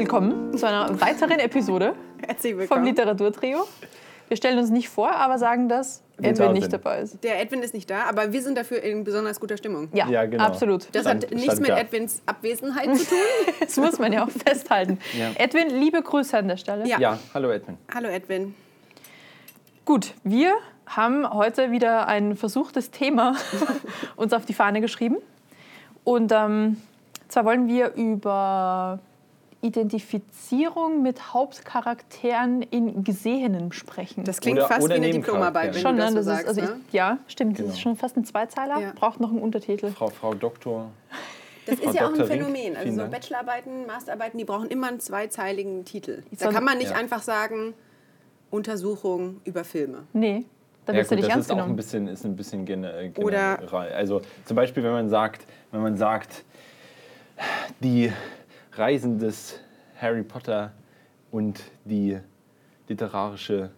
[0.00, 1.94] willkommen zu einer weiteren Episode
[2.68, 2.84] vom.
[2.84, 3.66] Literaturtrio.
[4.28, 7.22] Wir stellen uns nicht vor, aber sagen, dass Edwin da nicht dabei ist.
[7.22, 9.90] Der Edwin ist nicht da, aber wir sind dafür in besonders guter Stimmung.
[9.92, 10.42] Ja, Ja, genau.
[10.42, 10.86] absolut.
[10.92, 11.76] Das Stand- hat nichts stand mit da.
[11.78, 13.18] Edwins Abwesenheit zu tun.
[13.60, 14.98] Das muss man ja auch festhalten.
[15.18, 15.32] Ja.
[15.34, 16.86] Edwin, liebe Grüße an der Stelle.
[16.88, 16.98] Ja.
[16.98, 17.76] Ja, hallo Edwin.
[17.94, 18.54] Hallo Edwin.
[19.84, 20.54] Gut, wir
[20.86, 23.34] haben heute wieder ein versuchtes Thema
[24.16, 25.18] uns auf die Fahne geschrieben.
[26.04, 26.78] Und ähm,
[27.28, 28.98] zwar wollen wir über
[29.62, 34.24] Identifizierung mit Hauptcharakteren in Gesehenen sprechen.
[34.24, 35.10] Das klingt Oder- fast oder wie eine.
[35.12, 36.12] Diplomarbeit, wenn schon, du ne?
[36.12, 36.42] das so Das sagst.
[36.42, 36.80] ist, also ne?
[36.88, 37.52] ich, ja, stimmt.
[37.52, 37.72] Das Genau.
[37.72, 38.80] ist schon fast ein Zweizeiler.
[38.80, 38.92] Ja.
[38.94, 39.90] Braucht noch einen Untertitel.
[39.90, 40.90] Frau, Frau Doktor.
[41.66, 42.76] Das Frau ist ja auch ein Phänomen.
[42.76, 43.08] Also so.
[43.08, 46.22] Bachelorarbeiten, Masterarbeiten, die brauchen immer einen zweizeiligen Titel.
[46.38, 46.96] Da kann man nicht Ja.
[46.96, 47.74] einfach sagen,
[48.50, 50.04] Untersuchung über Filme.
[50.12, 50.44] Nee,
[50.86, 51.76] da Ja, wirst du gut, nicht das ernst ist auch ein genommen.
[51.76, 53.24] bisschen, ist ein bisschen gene- generell.
[53.24, 56.44] Oder- Also zum Beispiel, wenn man sagt, wenn man sagt,
[57.80, 58.12] die
[58.72, 59.58] Reisen des
[60.00, 60.72] Harry Potter
[61.30, 62.18] und die
[62.88, 63.70] literarische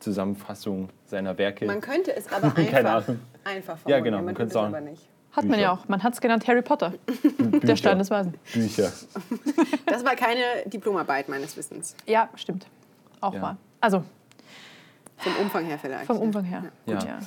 [0.00, 1.64] Zusammenfassung seiner Werke.
[1.64, 1.70] Mhm.
[1.72, 3.20] Man könnte es aber Keine einfach, Ahnung.
[3.44, 4.04] einfach Ja, formulieren.
[4.04, 4.74] genau, Man man könnte es sagen.
[4.74, 5.08] aber nicht.
[5.32, 5.88] Hat man ja auch.
[5.88, 6.92] Man hat es genannt Harry Potter,
[7.38, 7.76] der Bücher.
[7.76, 8.34] Stein des Weisen.
[8.52, 8.92] Bücher.
[9.86, 11.94] Das war keine Diplomarbeit meines Wissens.
[12.06, 12.66] Ja, stimmt.
[13.20, 13.42] Auch Ja.
[13.42, 13.56] wahr.
[13.80, 14.04] Also,
[15.18, 16.06] Vom Umfang her vielleicht.
[16.06, 16.64] vom Umfang her.
[16.86, 16.94] Ja.
[16.94, 17.18] Gut, ja.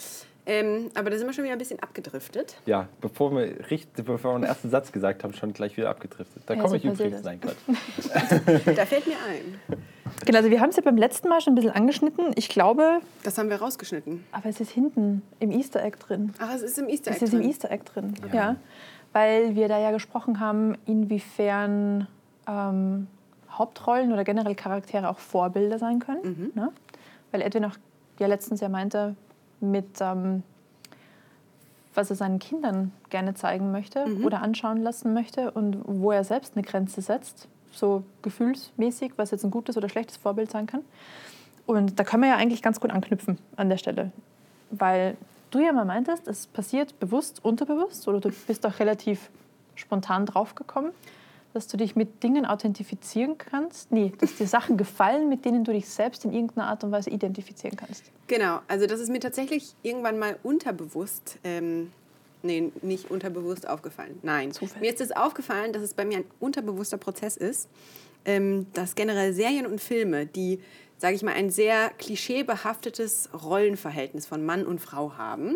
[0.48, 2.56] Ähm, aber da sind wir schon wieder ein bisschen abgedriftet.
[2.68, 6.44] Ja, bevor wir, richtig, bevor wir den ersten Satz gesagt haben, schon gleich wieder abgedriftet.
[6.46, 7.24] Da Ja, komme so ich übrigens.
[7.24, 7.58] Nein, Quatsch.
[8.78, 9.80] Da fällt mir ein.
[10.26, 12.32] Genau, also wir haben es ja beim letzten Mal schon ein bisschen angeschnitten.
[12.36, 14.24] Ich glaube, Das haben wir rausgeschnitten.
[14.32, 16.34] aber es ist hinten im Easter Egg drin.
[16.40, 17.50] Ach, es ist im Easter Egg Es ist im drin.
[17.50, 18.34] Easter Egg drin, ja.
[18.36, 18.56] Ja.
[19.14, 22.08] Weil wir da ja gesprochen haben, inwiefern
[22.48, 23.08] ähm,
[23.50, 26.52] Hauptrollen oder generell Charaktere auch Vorbilder sein können.
[26.54, 26.72] Ne?
[27.32, 27.76] Weil Edwin auch
[28.20, 29.16] ja letztens ja meinte,
[29.72, 30.44] mit ähm,
[31.96, 36.56] was er seinen Kindern gerne zeigen möchte oder anschauen lassen möchte und wo er selbst
[36.56, 40.82] eine Grenze setzt, so gefühlsmäßig, was jetzt ein gutes oder schlechtes Vorbild sein kann.
[41.66, 44.12] Und da können wir ja eigentlich ganz gut anknüpfen an der Stelle.
[44.72, 45.18] Weil
[45.52, 49.30] du ja mal meintest, es passiert bewusst, unterbewusst oder du bist auch relativ
[49.76, 50.92] spontan draufgekommen,
[51.56, 53.90] dass du dich mit Dingen authentifizieren kannst.
[53.90, 57.10] Nee, dass dir Sachen gefallen, mit denen du dich selbst in irgendeiner Art und Weise
[57.10, 58.04] identifizieren kannst.
[58.28, 61.94] Genau, also das ist mir tatsächlich irgendwann mal unterbewusst, ähm,
[62.44, 64.20] nee, nicht unterbewusst aufgefallen.
[64.22, 64.82] Nein, Zufällig.
[64.82, 67.70] mir ist es aufgefallen, dass es bei mir ein unterbewusster Prozess ist,
[68.26, 70.60] ähm, dass generell Serien und Filme, die,
[70.98, 75.56] sage ich mal, ein sehr klischeebehaftetes Rollenverhältnis von Mann und Frau haben,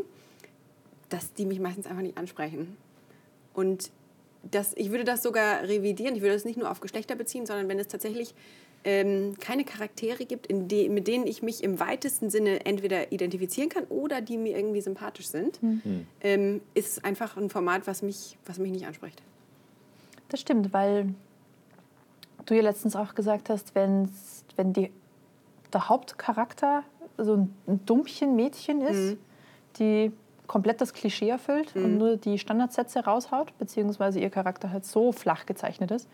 [1.10, 2.78] dass die mich meistens einfach nicht ansprechen.
[3.54, 3.92] Und
[4.44, 6.16] das, ich würde das sogar revidieren.
[6.16, 8.34] Ich würde das nicht nur auf Geschlechter beziehen, sondern wenn es tatsächlich
[8.84, 13.70] ähm, keine Charaktere gibt, in de, mit denen ich mich im weitesten Sinne entweder identifizieren
[13.70, 15.60] kann oder die mir irgendwie sympathisch sind,
[16.22, 19.22] ähm, ist es einfach ein Format, was mich, was mich nicht anspricht.
[20.30, 21.14] Das stimmt, weil
[22.46, 24.92] du ja letztens auch gesagt hast, wenn's, wenn die,
[25.74, 26.84] der Hauptcharakter
[27.18, 29.18] so ein, ein Dummchen Mädchen ist,
[29.78, 30.12] die
[30.50, 35.46] komplett das Klischee erfüllt und nur die Standardsätze raushaut, beziehungsweise ihr Charakter halt so flach
[35.46, 36.10] gezeichnet ist,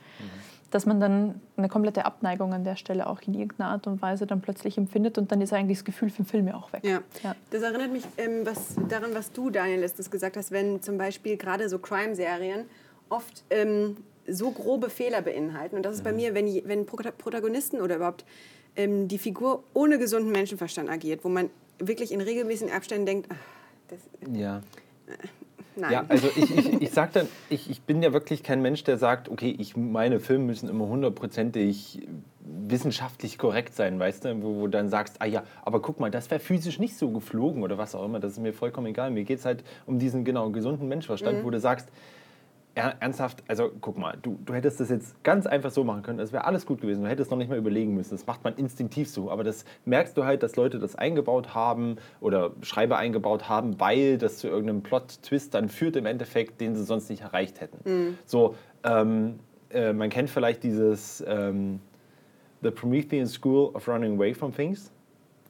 [0.71, 4.27] dass man dann eine komplette Abneigung an der Stelle auch in irgendeiner Art und Weise
[4.27, 6.83] dann plötzlich empfindet und dann ist eigentlich das Gefühl für den Film ja auch weg.
[6.83, 6.99] Ja.
[7.23, 7.33] Ja.
[7.49, 11.37] Das erinnert mich ähm, was, daran, was du, Daniel, letztens gesagt hast, wenn zum Beispiel
[11.37, 12.65] gerade so Crime-Serien
[13.07, 13.95] oft ähm,
[14.27, 15.77] so grobe Fehler beinhalten.
[15.77, 18.25] Und das ist bei mir, wenn, wenn Prota- Protagonisten oder überhaupt
[18.75, 23.54] ähm, die Figur ohne gesunden Menschenverstand agiert, wo man wirklich in regelmäßigen Abständen denkt, ach,
[23.87, 23.99] das,
[24.33, 24.61] Ja.
[25.75, 25.91] nein.
[25.91, 28.97] Ja, also ich, ich, ich sag dann, ich, ich bin ja wirklich kein Mensch, der
[28.97, 32.07] sagt, okay, ich, meine Filme müssen immer hundertprozentig
[32.39, 36.11] wissenschaftlich korrekt sein, weißt du, wo, wo du dann sagst, ah ja, aber guck mal,
[36.11, 39.11] das wäre physisch nicht so geflogen oder was auch immer, das ist mir vollkommen egal.
[39.11, 41.89] Mir geht es halt um diesen genau gesunden Menschenverstand, wo du sagst,
[42.75, 46.33] ernsthaft, also guck mal, du, du hättest das jetzt ganz einfach so machen können, es
[46.33, 49.09] wäre alles gut gewesen, du hättest noch nicht mal überlegen müssen, das macht man instinktiv
[49.09, 53.79] so, aber das merkst du halt, dass Leute das eingebaut haben oder Schreiber eingebaut haben,
[53.79, 57.79] weil das zu irgendeinem Plot-Twist dann führt im Endeffekt, den sie sonst nicht erreicht hätten.
[58.25, 59.39] So, ähm,
[59.69, 61.79] äh, man kennt vielleicht dieses ähm,
[62.61, 64.91] The Promethean School of Running Away from Things.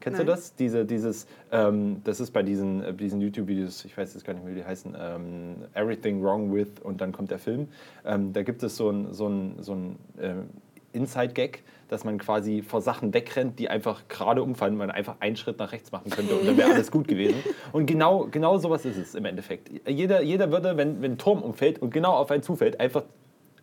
[0.06, 0.28] Kennst Nein.
[0.28, 0.54] du das?
[0.54, 4.46] Diese, dieses, ähm, das ist bei diesen, äh, diesen YouTube-Videos, ich weiß jetzt gar nicht
[4.46, 7.69] mehr, wie die heißen, ähm, Everything Wrong With und dann kommt der Film.
[8.06, 10.50] Ähm, da gibt es so ein, so ein, so ein ähm,
[10.94, 15.57] Inside-Gag, dass man quasi vor Sachen wegrennt, die einfach gerade umfallen, man einfach einen Schritt
[15.57, 17.38] nach rechts machen könnte und dann wäre alles gut gewesen.
[17.72, 19.72] Und genau, genau sowas ist es im Endeffekt.
[19.90, 23.06] Jeder, jeder würde, wenn, wenn ein Turm umfällt und genau auf einen zufällt, einfach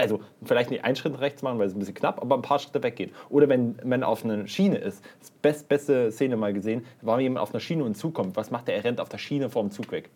[0.03, 2.59] also vielleicht nicht einen Schritt rechts machen, weil es ein bisschen knapp, aber ein paar
[2.59, 3.13] Schritte weggehen.
[3.31, 7.41] Oder wenn man auf einer Schiene ist, das best, beste Szene mal gesehen, war jemand
[7.43, 8.37] auf einer Schiene und zukommt.
[8.37, 8.77] Was macht der?
[8.77, 10.11] Er rennt auf der Schiene vor dem Zug weg.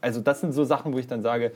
[0.00, 1.52] Also das sind so Sachen, wo ich dann sage,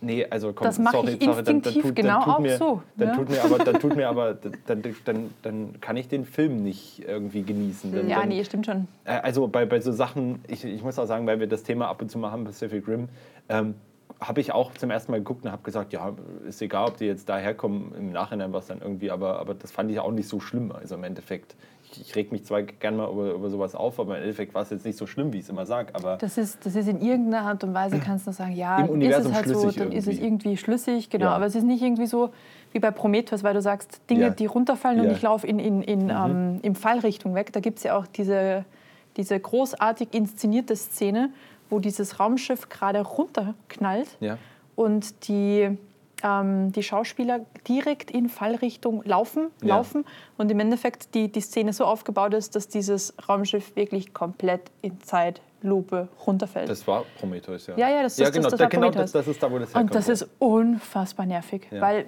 [0.00, 2.38] Nee, also komm, Das mache sorry, ich sorry, dann, dann tut, genau dann tut auch
[2.38, 3.14] mir, so, Dann ne?
[3.16, 4.34] tut mir aber, dann tut mir aber,
[4.66, 7.92] dann, dann, dann kann ich den Film nicht irgendwie genießen.
[7.92, 8.86] Dann, Ja, dann, nee, stimmt schon.
[9.04, 11.88] Äh, Also bei, bei so Sachen, ich, ich muss auch sagen, weil wir das Thema
[11.88, 13.08] ab und zu mal haben, Pacific Rim,
[13.48, 13.74] ähm,
[14.20, 16.12] habe ich auch zum ersten Mal geguckt und habe gesagt, ja,
[16.46, 19.70] ist egal, ob die jetzt daherkommen, im Nachhinein war es dann irgendwie, aber, aber das
[19.70, 21.54] fand ich auch nicht so schlimm, also im Endeffekt.
[21.92, 24.62] Ich, ich reg mich zwar gern mal über, über sowas auf, aber im Endeffekt war
[24.62, 26.88] es jetzt nicht so schlimm, wie ich es immer sage, aber Das ist, das ist
[26.88, 29.70] in irgendeiner Art und Weise, kannst du sagen, ja, Im ist Universum es halt so,
[29.70, 30.24] dann ist es irgendwie.
[30.26, 31.26] irgendwie schlüssig, genau.
[31.26, 31.32] Ja.
[31.36, 32.30] Aber es ist nicht irgendwie so
[32.72, 34.30] wie bei Prometheus, weil du sagst, Dinge, Ja.
[34.30, 35.12] die runterfallen und Ja.
[35.12, 36.10] ich laufe in, in, in, Mhm.
[36.10, 37.52] ähm, im Fallrichtung weg.
[37.52, 38.64] Da gibt es ja auch diese,
[39.16, 41.30] diese großartig inszenierte Szene,
[41.70, 44.38] wo dieses Raumschiff gerade runterknallt ja.
[44.76, 45.76] und die,
[46.22, 49.76] ähm, die Schauspieler direkt in Fallrichtung laufen, Ja.
[49.76, 50.04] laufen
[50.36, 55.00] und im Endeffekt die, die Szene so aufgebaut ist, dass dieses Raumschiff wirklich komplett in
[55.02, 56.68] Zeitlupe runterfällt.
[56.68, 57.76] Das war Prometheus, ja.
[57.76, 59.12] Ja, ja, das ist- ja, das- genau, das da, war genau Prometheus.
[59.12, 59.94] das, das ist da, wo das und herkommt.
[59.94, 61.80] das ist unfassbar nervig, Ja.
[61.80, 62.06] weil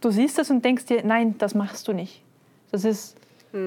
[0.00, 2.22] du siehst das und denkst dir, nein, das machst du nicht.
[2.70, 3.16] Das ist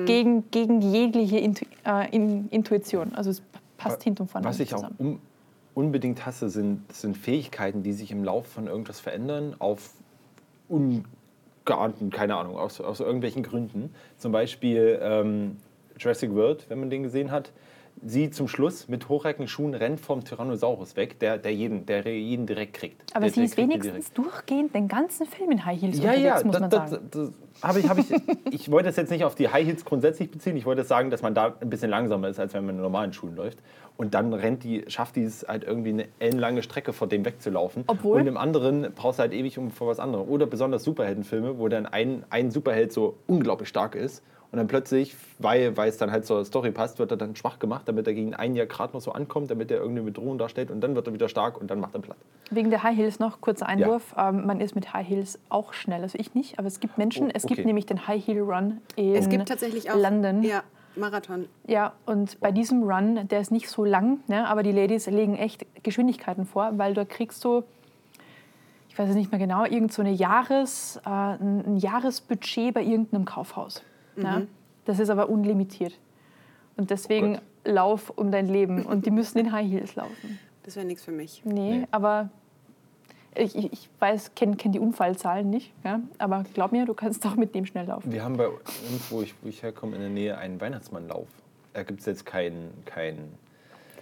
[0.06, 3.14] gegen, gegen jegliche Intu äh, in, Intuition.
[3.14, 3.44] Also es
[3.90, 4.96] passt hinten vorne Was ich auch zusammen.
[5.00, 5.20] un
[5.74, 9.92] unbedingt hasse, sind, sind Fähigkeiten, die sich im Laufe von irgendwas verändern, auf
[10.70, 13.94] ungeahnten, keine Ahnung, aus, aus irgendwelchen Gründen.
[14.18, 15.58] Zum Beispiel ähm,
[16.00, 17.52] Jurassic World, wenn man den gesehen hat.
[18.04, 22.46] Sie zum Schluss mit hochreckenden Schuhen rennt vom Tyrannosaurus weg, der, der, jeden, der jeden
[22.46, 23.16] direkt kriegt.
[23.16, 26.44] Aber der, sie ist wenigstens durchgehend den ganzen Film in High Heels ja, unterwegs, ja,
[26.44, 27.10] muss das, man das, sagen.
[27.12, 27.32] das,
[27.64, 28.22] habe ich, ich,
[28.52, 30.58] ich wollte das jetzt nicht auf die High Heels grundsätzlich beziehen.
[30.58, 33.14] Ich wollte sagen, dass man da ein bisschen langsamer ist, als wenn man in normalen
[33.14, 33.60] Schuhen läuft.
[33.98, 37.86] Und dann rennt die, schafft die es halt irgendwie eine ellenlange Strecke vor dem wegzulaufen.
[37.88, 40.28] Obwohl- Und im anderen brauchst du halt ewig um vor was anderem.
[40.28, 44.22] Oder besonders Superheldenfilme, wo dann ein, ein Superheld so unglaublich stark ist.
[44.56, 47.60] Und dann plötzlich, weil, weil es dann halt zur Story passt, wird er dann schwach
[47.60, 50.72] gemacht, damit er gegen ein Jahr gerade noch so ankommt, damit er irgendeine Bedrohung darstellt.
[50.72, 52.16] Und dann wird er wieder stark und dann macht er platt.
[52.52, 54.16] Wegen der High Heels noch kurzer Einwurf.
[54.18, 56.04] Ähm, man ist mit High Heels auch schnell.
[56.04, 57.28] Also ich nicht, aber es gibt Menschen.
[57.28, 57.56] Oh, Es okay.
[57.56, 60.42] gibt nämlich den High Heel Run in Es gibt tatsächlich auch London.
[60.42, 60.64] Ja,
[60.96, 61.50] Marathon.
[61.68, 65.36] Ja, und bei diesem Run, der ist nicht so lang, ne, aber die Ladies legen
[65.36, 67.66] echt Geschwindigkeiten vor, weil da kriegst du,
[68.88, 73.26] ich weiß es nicht mehr genau, irgend so eine Jahres, äh, ein Jahresbudget bei irgendeinem
[73.26, 73.84] Kaufhaus.
[74.18, 74.48] Ne?
[74.86, 75.94] Das ist aber unlimitiert.
[76.78, 78.86] Und deswegen Oh lauf um dein Leben.
[78.86, 80.38] Und die müssen in High Heels laufen.
[80.64, 81.42] Das wäre nichts für mich.
[81.46, 81.88] Nee, Nee.
[81.92, 82.30] aber
[83.36, 85.74] ich, ich ich weiß, kenne kenn die Unfallzahlen nicht.
[85.84, 86.00] Ja?
[86.20, 88.12] Aber glaub mir, du kannst auch mit dem schnell laufen.
[88.12, 88.62] Wir haben bei uns,
[89.10, 91.28] wo ich, wo ich herkomme, in der Nähe einen Weihnachtsmannlauf.
[91.74, 93.18] Da gibt es jetzt keinen kein,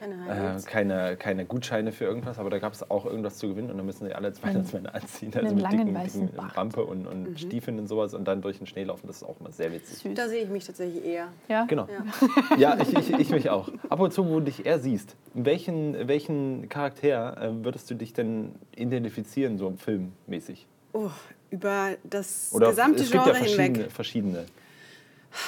[0.03, 3.71] Keine äh, keine, keine Gutscheine für irgendwas, aber da gab es auch irgendwas zu gewinnen
[3.71, 5.31] und da müssen sie alle als Weihnachtsmänner anziehen.
[5.33, 6.57] Also einen mit langen dicken, weißen dicken Bart.
[6.57, 9.07] Rampe und, und Stiefeln und sowas und dann durch den Schnee laufen.
[9.07, 9.99] Das ist auch immer sehr witzig.
[9.99, 10.13] Süß.
[10.15, 11.27] Da sehe ich mich tatsächlich eher.
[11.47, 11.65] Ja?
[11.65, 11.87] Genau.
[11.87, 12.57] Ja.
[12.57, 13.69] Ja, ich, ich, ich mich auch.
[13.89, 18.13] Ab und zu, wo du dich eher siehst, welchen, welchen Charakter äh, würdest du dich
[18.13, 20.67] denn identifizieren, so filmmäßig?
[20.93, 21.09] Oh,
[21.49, 23.91] über das Oder gesamte es gibt Genre ja verschiedene, hinweg.
[23.91, 24.45] verschiedene.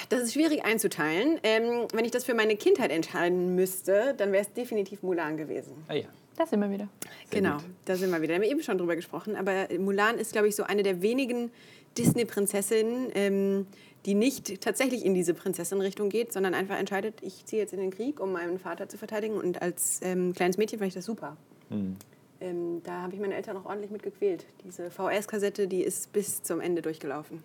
[0.10, 1.40] Das ist schwierig einzuteilen.
[1.44, 5.74] Ähm, wenn ich das für meine Kindheit entscheiden müsste, dann wäre es definitiv Mulan gewesen.
[5.88, 6.06] Ah ja.
[6.38, 6.90] Das immer wieder.
[7.32, 7.66] Sehr genau, gut.
[7.86, 8.30] da sind wir wieder.
[8.30, 9.36] Da haben wir eben schon drüber gesprochen.
[9.36, 11.50] Aber Mulan ist, glaube ich, so eine der wenigen
[11.98, 13.68] Disney-Prinzessinnen, ähm,
[14.06, 17.92] die nicht tatsächlich in diese Prinzessin-Richtung geht, sondern einfach entscheidet, ich ziehe jetzt in den
[17.92, 19.36] Krieg, um meinen Vater zu verteidigen.
[19.36, 21.38] Und als ähm, kleines Mädchen fand ich das super.
[21.70, 21.96] Hm.
[22.42, 24.46] Ähm, da habe ich meine Eltern auch ordentlich mitgequält.
[24.65, 27.44] Diese VS-Kassette, die ist bis zum Ende durchgelaufen.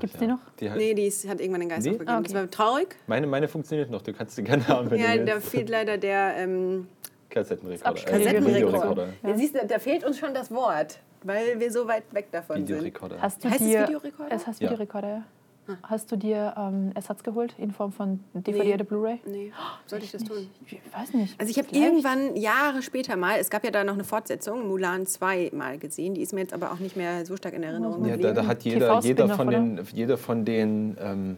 [0.00, 0.30] Gibt's Ach die ja.
[0.32, 0.38] noch?
[0.60, 1.90] Die halt, Nee, die ist, hat irgendwann den Geist Nee?
[1.92, 2.10] aufgegeben.
[2.16, 2.40] Ah, Das okay.
[2.40, 2.96] war traurig.
[3.06, 5.98] meine, meine funktioniert noch, du kannst sie gerne haben, wenn Ja, du da fehlt leider
[5.98, 6.86] der ähm,
[7.30, 8.00] Kassettenrekorder.
[8.00, 9.08] Äh, Kassettenrekorder.
[9.22, 9.36] Ja.
[9.36, 12.68] Siehst du, da fehlt uns schon das Wort, weil wir so weit weg davon sind.
[12.68, 13.20] Videorekorder.
[13.20, 14.34] Hast du Heißt es dir, Videorekorder?
[14.34, 14.70] Es heißt Ja.
[14.70, 15.24] Videorekorder, ja.
[15.84, 18.74] Hast du dir ähm, Ersatz geholt in Form von DVD Nee.
[18.74, 19.20] oder Blu-ray?
[19.24, 19.52] Nee,
[19.86, 20.48] sollte ich das tun?
[20.66, 21.40] Ich weiß nicht.
[21.40, 25.06] Also ich habe irgendwann Jahre später mal, es gab ja da noch eine Fortsetzung, Mulan
[25.06, 28.04] 2 mal gesehen, die ist mir jetzt aber auch nicht mehr so stark in Erinnerung
[28.04, 28.34] Ja, geblieben.
[28.34, 31.36] da, da hat jeder, jeder von den, jeder von den ähm,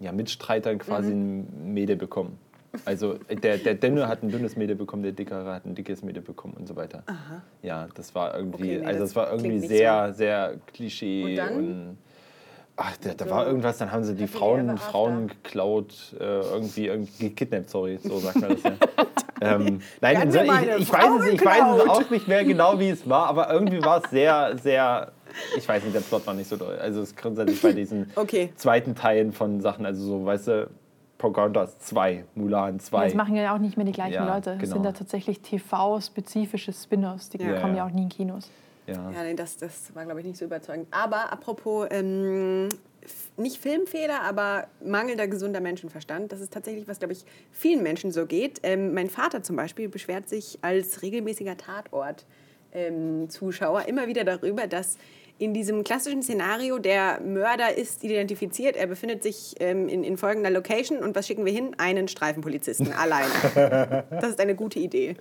[0.00, 1.40] ja, Mitstreitern quasi Mhm.
[1.68, 2.38] ein Mädel bekommen.
[2.84, 6.22] Also der, der Dünne hat ein dünnes Mädel bekommen, der Dickere hat ein dickes Mädel
[6.22, 7.02] bekommen und so weiter.
[7.62, 11.36] Ja, das war irgendwie, Okay, nee, also das es war irgendwie sehr, sehr Klischee Und
[11.36, 11.54] dann?
[11.56, 11.98] und
[12.78, 14.90] ach, da, da So war irgendwas, dann haben sie die Frauen, After.
[14.90, 18.72] Frauen geklaut, äh, irgendwie, irgendwie gekidnappt, sorry, so sagt man das ja.
[19.56, 20.44] ähm, nein, so, ich,
[20.78, 23.82] ich, weiß es, ich weiß es auch nicht mehr genau, wie es war, aber irgendwie
[23.84, 25.12] war es sehr, sehr,
[25.56, 26.78] ich weiß nicht, der Plot war nicht so doll.
[26.78, 28.52] Also es ist grundsätzlich bei diesen Okay.
[28.56, 30.70] zweiten Teilen von Sachen, also so, weißt du,
[31.18, 33.04] Pocahontas 2, Mulan 2.
[33.06, 34.50] Das machen ja auch nicht mehr die gleichen Ja, Leute.
[34.52, 34.72] Das genau.
[34.74, 37.28] sind ja tatsächlich TV-spezifische Spin-offs.
[37.30, 37.60] Die Ja.
[37.60, 38.48] kommen Ja, ja auch nie in Kinos.
[38.88, 39.10] Ja.
[39.10, 40.88] Ja, nee, das, das war, glaube ich, nicht so überzeugend.
[40.90, 42.68] Aber apropos, ähm,
[43.36, 46.32] nicht Filmfehler, aber mangelnder gesunder Menschenverstand.
[46.32, 48.60] Das ist tatsächlich, was, glaube ich, vielen Menschen so geht.
[48.62, 52.26] Ähm, mein Vater zum Beispiel beschwert sich als regelmäßiger Tatort
[52.72, 53.28] ähm,
[53.86, 54.98] immer wieder darüber, dass
[55.38, 60.50] in diesem klassischen Szenario der Mörder ist identifiziert, er befindet sich ähm, in, in folgender
[60.50, 61.76] Location und was schicken wir hin?
[61.78, 63.28] Einen Streifenpolizisten alleine.
[64.10, 65.14] Das ist eine gute Idee.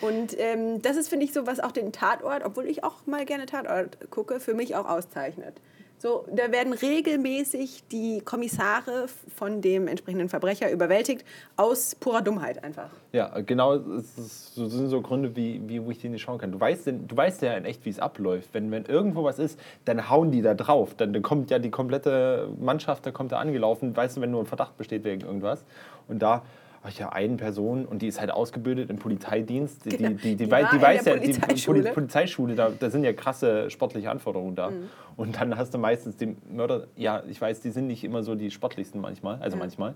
[0.00, 3.24] Und ähm, das ist, finde ich, so, was auch den Tatort, obwohl ich auch mal
[3.24, 5.54] gerne Tatort gucke, für mich auch auszeichnet.
[6.02, 9.04] So, da werden regelmäßig die Kommissare
[9.36, 11.26] von dem entsprechenden Verbrecher überwältigt,
[11.58, 12.88] aus purer Dummheit einfach.
[13.12, 16.52] Ja, genau, das sind so Gründe, wie, wie wo ich die nicht schauen kann.
[16.52, 18.48] Du weißt, du weißt ja in echt, wie es abläuft.
[18.54, 20.94] Wenn, wenn irgendwo was ist, dann hauen die da drauf.
[20.94, 24.40] Dann, dann kommt ja die komplette Mannschaft, da kommt da angelaufen, weißt du, wenn nur
[24.40, 25.66] ein Verdacht besteht wegen irgendwas.
[26.08, 26.44] Und da
[26.82, 29.84] ach ja, eine Person und die ist halt ausgebildet im Polizeidienst.
[29.84, 30.08] Die, Genau.
[30.10, 31.80] die, die, die, wei- die weiß ja, die Polizeischule.
[31.82, 34.70] Poli Polizeischule, da, da sind ja krasse sportliche Anforderungen da.
[34.70, 34.88] Mhm.
[35.16, 38.34] Und dann hast du meistens die Mörder, ja, ich weiß, die sind nicht immer so
[38.34, 39.94] die sportlichsten manchmal, also manchmal.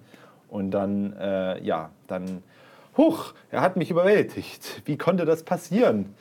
[0.49, 2.43] Und dann, äh, ja, dann,
[2.99, 4.83] huch, er hat mich überwältigt.
[4.85, 6.14] Wie konnte das passieren?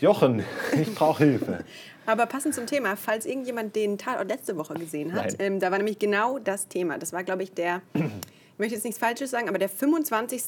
[0.00, 0.42] Jochen,
[0.80, 1.58] ich brauche Hilfe.
[2.06, 5.78] Aber passend zum Thema, falls irgendjemand den Tatort letzte Woche gesehen hat, ähm, da war
[5.78, 6.98] nämlich genau das Thema.
[6.98, 7.82] Das war, glaube ich, der,
[8.56, 10.44] ich möchte jetzt nichts Falsches sagen, aber der 25.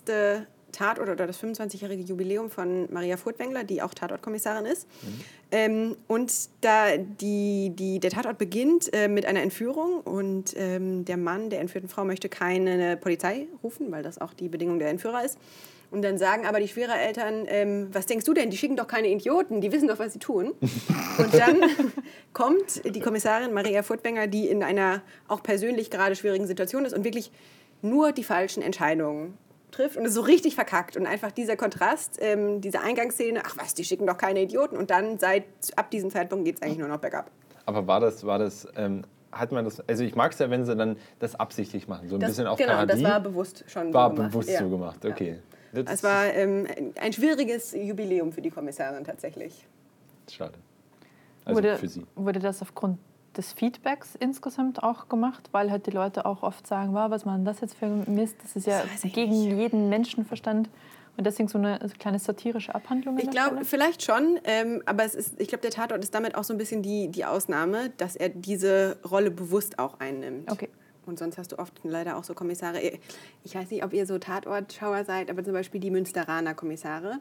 [0.72, 4.86] Tatort oder das 25-jährige Jubiläum von Maria Furtwängler, die auch Tatortkommissarin ist.
[5.50, 11.18] Ähm, und da die, die, der Tatort beginnt äh, mit einer Entführung und ähm, der
[11.18, 15.24] Mann der entführten Frau möchte keine Polizei rufen, weil das auch die Bedingung der Entführer
[15.24, 15.38] ist.
[15.90, 19.08] Und dann sagen aber die Schwiegereltern, ähm, was denkst du denn, die schicken doch keine
[19.08, 20.52] Idioten, die wissen doch, was sie tun.
[21.18, 21.62] Und dann
[22.34, 27.04] kommt die Kommissarin Maria Furtwängler, die in einer auch persönlich gerade schwierigen Situation ist und
[27.04, 27.32] wirklich
[27.82, 29.37] nur die falschen Entscheidungen
[29.70, 30.97] trifft und ist so richtig verkackt.
[30.97, 34.76] Und einfach dieser Kontrast, ähm, diese Eingangsszene, ach was, die schicken doch keine Idioten.
[34.76, 35.44] Und dann seit
[35.76, 37.30] ab diesem Zeitpunkt geht es eigentlich nur noch bergab.
[37.66, 40.64] Aber war das, war das, ähm, hat man das, also ich mag es ja, wenn
[40.64, 42.94] sie dann das absichtlich machen, so ein Das, bisschen auf genau, Parodie.
[42.94, 44.30] das war bewusst schon War so gemacht.
[44.32, 44.58] bewusst ja.
[44.61, 45.38] so gemacht, okay.
[45.75, 46.66] Das Es war ähm,
[46.99, 49.66] ein schwieriges Jubiläum für die Kommissarin tatsächlich.
[50.30, 50.54] schade.
[51.44, 52.06] Also wurde, für sie.
[52.16, 52.99] wurde das aufgrund
[53.38, 57.45] des Feedbacks insgesamt auch gemacht, weil halt die Leute auch oft sagen, wow, was machen
[57.45, 58.37] das jetzt für ein Mist?
[58.42, 59.57] Das ist ja Das gegen nicht.
[59.57, 60.68] jeden Menschenverstand.
[61.16, 63.16] Und deswegen so eine kleine satirische Abhandlung.
[63.16, 66.37] an Ich glaube, vielleicht schon, ähm, aber es ist, ich glaube, der Tatort ist damit
[66.37, 70.50] auch so ein bisschen die, die Ausnahme, dass er diese Rolle bewusst auch einnimmt.
[70.52, 70.68] Okay.
[71.08, 72.80] Und sonst hast du oft leider auch so Kommissare.
[73.42, 77.18] Ich weiß nicht, ob ihr so Tatortschauer seid, aber zum Beispiel die Münsteraner Kommissare.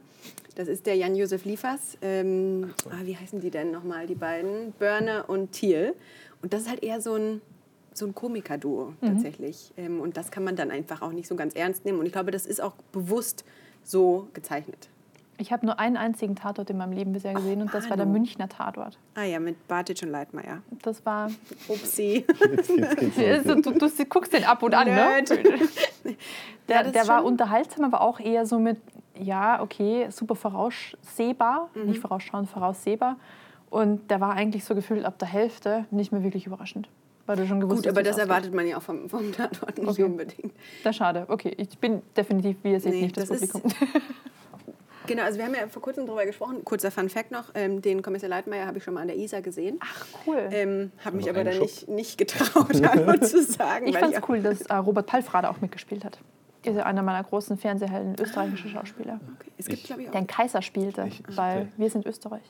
[0.55, 1.97] Das ist der Jan-Josef Liefers.
[2.01, 4.73] Ähm, ah, wie heißen die denn nochmal, die beiden?
[4.73, 5.95] Börne und Thiel.
[6.41, 7.41] Und das ist halt eher so ein,
[7.93, 9.73] so ein Komikerduo tatsächlich.
[9.77, 11.99] Ähm, und das kann man dann einfach auch nicht so ganz ernst nehmen.
[11.99, 13.45] Und ich glaube, das ist auch bewusst
[13.83, 14.89] so gezeichnet.
[15.39, 18.05] Ich habe nur einen einzigen Tatort in meinem Leben bisher gesehen und das war der
[18.07, 18.17] Manu.
[18.19, 18.97] Münchner Tatort.
[19.13, 20.63] Ah ja, mit Bartic und Leitmeier.
[20.81, 21.29] Das war.
[21.67, 22.25] Upsi.
[22.51, 23.55] Jetzt, jetzt geht's los.
[23.55, 24.95] Also, du, du guckst den ab und an, ne?
[24.95, 25.29] Nerd.
[25.29, 25.43] Der,
[26.69, 28.81] Ja, der war unterhaltsam, aber auch eher so mit,
[29.17, 31.85] ja, okay, super voraussehbar, Mhm.
[31.85, 33.15] nicht vorausschauend, voraussehbar.
[33.69, 36.89] Und der war eigentlich so gefühlt ab der Hälfte nicht mehr wirklich überraschend.
[37.25, 38.29] Weil du schon gewusst Gut, aber das ausgeht.
[38.29, 40.03] erwartet man ja auch vom, vom Tatort nicht Okay.
[40.03, 40.53] unbedingt.
[40.83, 41.25] Das ist schade.
[41.27, 43.87] Okay, ich bin definitiv, wie ihr seht, Nee, nicht das, das ist- Publikum.
[45.07, 46.63] Genau, also wir haben ja vor kurzem darüber gesprochen.
[46.63, 49.41] Kurzer Fun Fact noch: ähm, Den Kommissar Leitmeier habe ich schon mal an der Isar
[49.41, 49.79] gesehen.
[49.81, 50.47] Ach, cool.
[50.51, 53.87] Ähm, habe mich noch aber dann nicht, nicht getraut, Hallo zu sagen.
[53.87, 56.19] ich fand es cool, dass äh, Robert Palfrader auch mitgespielt hat.
[56.63, 59.19] Ist ja einer meiner großen Fernsehhelden, österreichischer Schauspieler.
[59.39, 59.51] Okay.
[59.57, 60.11] Es gibt, glaube ich, auch.
[60.11, 61.67] Der einen Kaiser spielte, Ich- weil okay.
[61.77, 62.41] wir sind Österreich.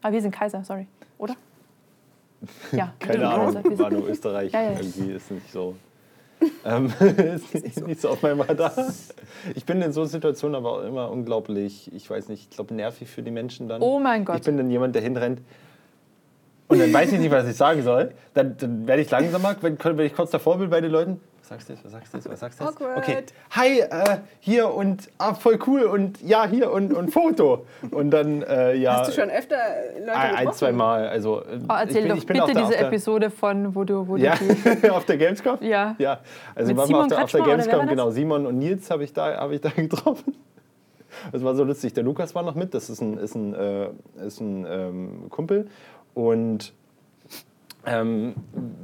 [0.00, 0.86] Ah, wir sind Kaiser, sorry.
[1.18, 1.34] Oder?
[2.72, 3.64] Ja, Keine Ahnung, Kaiser.
[3.70, 4.52] Wir war nur Österreich.
[4.52, 4.70] Ja, ja.
[4.80, 5.74] Irgendwie ist nicht so.
[6.64, 6.92] Ähm,
[7.52, 8.72] ist nicht, so auf meinem Radar.
[9.54, 13.08] Ich bin in so Situationen aber auch immer unglaublich, ich weiß nicht, ich glaube nervig
[13.08, 13.82] für die Menschen dann.
[13.82, 14.36] Oh mein Gott.
[14.36, 15.40] Ich bin dann jemand, der hinrennt
[16.68, 18.12] und dann weiß ich nicht, was ich sagen soll.
[18.34, 21.20] Dann, dann werde ich langsamer, wenn, wenn ich kurz davor bin bei den Leuten.
[21.50, 21.84] Was sagst du jetzt?
[21.84, 22.30] Was sagst du jetzt?
[22.30, 22.76] Was sagst du jetzt?
[22.76, 22.98] Awkward.
[22.98, 23.22] Okay.
[23.52, 27.64] Hi, äh, hier und ah, voll cool und ja, hier und, und Foto.
[27.90, 28.98] Und dann, äh, ja.
[28.98, 29.56] Hast du schon öfter
[29.98, 31.08] Leute ein, ein, zwei Mal.
[31.08, 33.30] Also, äh, Oh, erzähl ich bin, doch ich bin auf bitte der- diese der- Episode
[33.30, 34.34] von, wo du, wo ja,
[34.82, 35.58] du auf der Gamescom?
[35.62, 35.94] Ja.
[35.98, 36.20] ja.
[36.54, 38.10] Also Mit waren wir Simon auf der, auf der Gamescom, genau.
[38.10, 40.34] Simon und Nils habe ich, da- hab ich da getroffen.
[41.32, 41.94] Das war so lustig.
[41.94, 43.88] Der Lukas war noch mit, das ist ein, ist ein, äh,
[44.26, 45.68] ist ein ähm, Kumpel.
[46.12, 46.74] Und
[47.86, 48.34] ähm,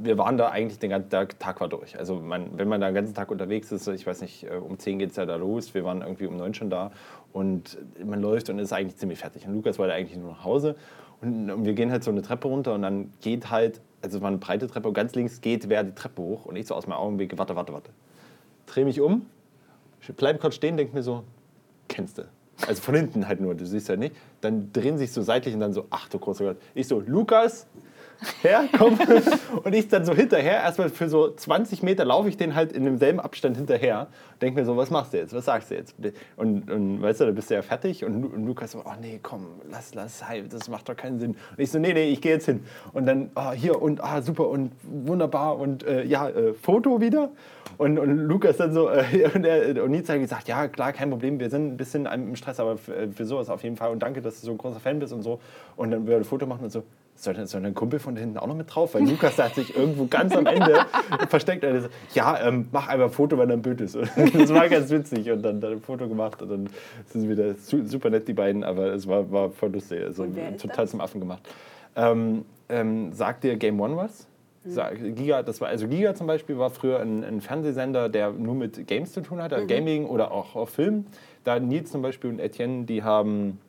[0.01, 1.97] wir waren da eigentlich den ganzen Tag, Tag war durch.
[1.97, 4.79] Also man, wenn man da den ganzen Tag unterwegs ist, ich weiß nicht, äh, um
[4.79, 6.91] 10 geht es ja da los, wir waren irgendwie um 9 schon da
[7.33, 9.45] und man läuft und ist eigentlich ziemlich fertig.
[9.47, 10.75] Und Lukas wollte eigentlich nur nach Hause
[11.21, 14.21] und, und wir gehen halt so eine Treppe runter und dann geht halt, also es
[14.21, 16.75] war eine breite Treppe und ganz links geht wer die Treppe hoch und ich so
[16.75, 17.91] aus meinem Augenblick, warte, warte, warte.
[18.65, 19.25] Dreh mich um,
[20.17, 21.23] bleib kurz stehen, denk mir so,
[21.87, 22.23] kennst du.
[22.67, 24.15] Also von hinten halt nur, du siehst halt nicht.
[24.41, 26.57] Dann drehen sich so seitlich und dann so, ach du großer Gott.
[26.73, 27.67] Ich so, Lukas,
[28.41, 28.97] herkomme
[29.63, 32.85] und ich dann so hinterher, erstmal für so 20 Meter laufe ich den halt in
[32.85, 34.07] demselben Abstand hinterher
[34.41, 35.95] denke mir so, was machst du jetzt, was sagst du jetzt?
[36.35, 39.19] Und, und weißt du, da bist du ja fertig und, und Lukas so, oh nee,
[39.21, 41.31] komm, lass, lass, das macht doch keinen Sinn.
[41.31, 42.63] Und ich so, nee, nee, ich gehe jetzt hin.
[42.93, 47.29] Und dann, oh, hier und, ah, super und wunderbar und äh, ja, äh, Foto wieder.
[47.77, 51.09] Und, und Lukas dann so, äh, und, er, und Nils hat gesagt, ja, klar, kein
[51.09, 53.91] Problem, wir sind ein bisschen im Stress, aber für, äh, für sowas auf jeden Fall
[53.91, 55.39] und danke, dass du so ein großer Fan bist und so.
[55.75, 56.83] Und dann wir ein Foto machen und so,
[57.15, 58.93] soll, soll ein Kumpel von hinten auch noch mit drauf?
[58.93, 60.85] Weil Lukas hat sich irgendwo ganz am Ende
[61.29, 61.63] versteckt.
[61.63, 63.95] Und so, ja, ähm, mach einfach ein Foto, wenn er Bild ist.
[63.95, 65.31] Und das war ganz witzig.
[65.31, 66.69] Und dann, dann ein Foto gemacht und dann
[67.07, 68.63] sind sie wieder super nett, die beiden.
[68.63, 70.03] Aber es war, war voll lustig.
[70.03, 70.91] Also total das?
[70.91, 71.41] zum Affen gemacht.
[71.95, 74.27] Ähm, ähm, sagt dir Game One was?
[74.65, 75.15] Mhm.
[75.15, 78.87] Giga, das war, also Giga zum Beispiel war früher ein, ein Fernsehsender, der nur mit
[78.87, 79.67] Games zu tun hatte, mhm.
[79.67, 81.05] Gaming oder auch, auch Film.
[81.43, 83.59] Da Nils zum Beispiel und Etienne, die haben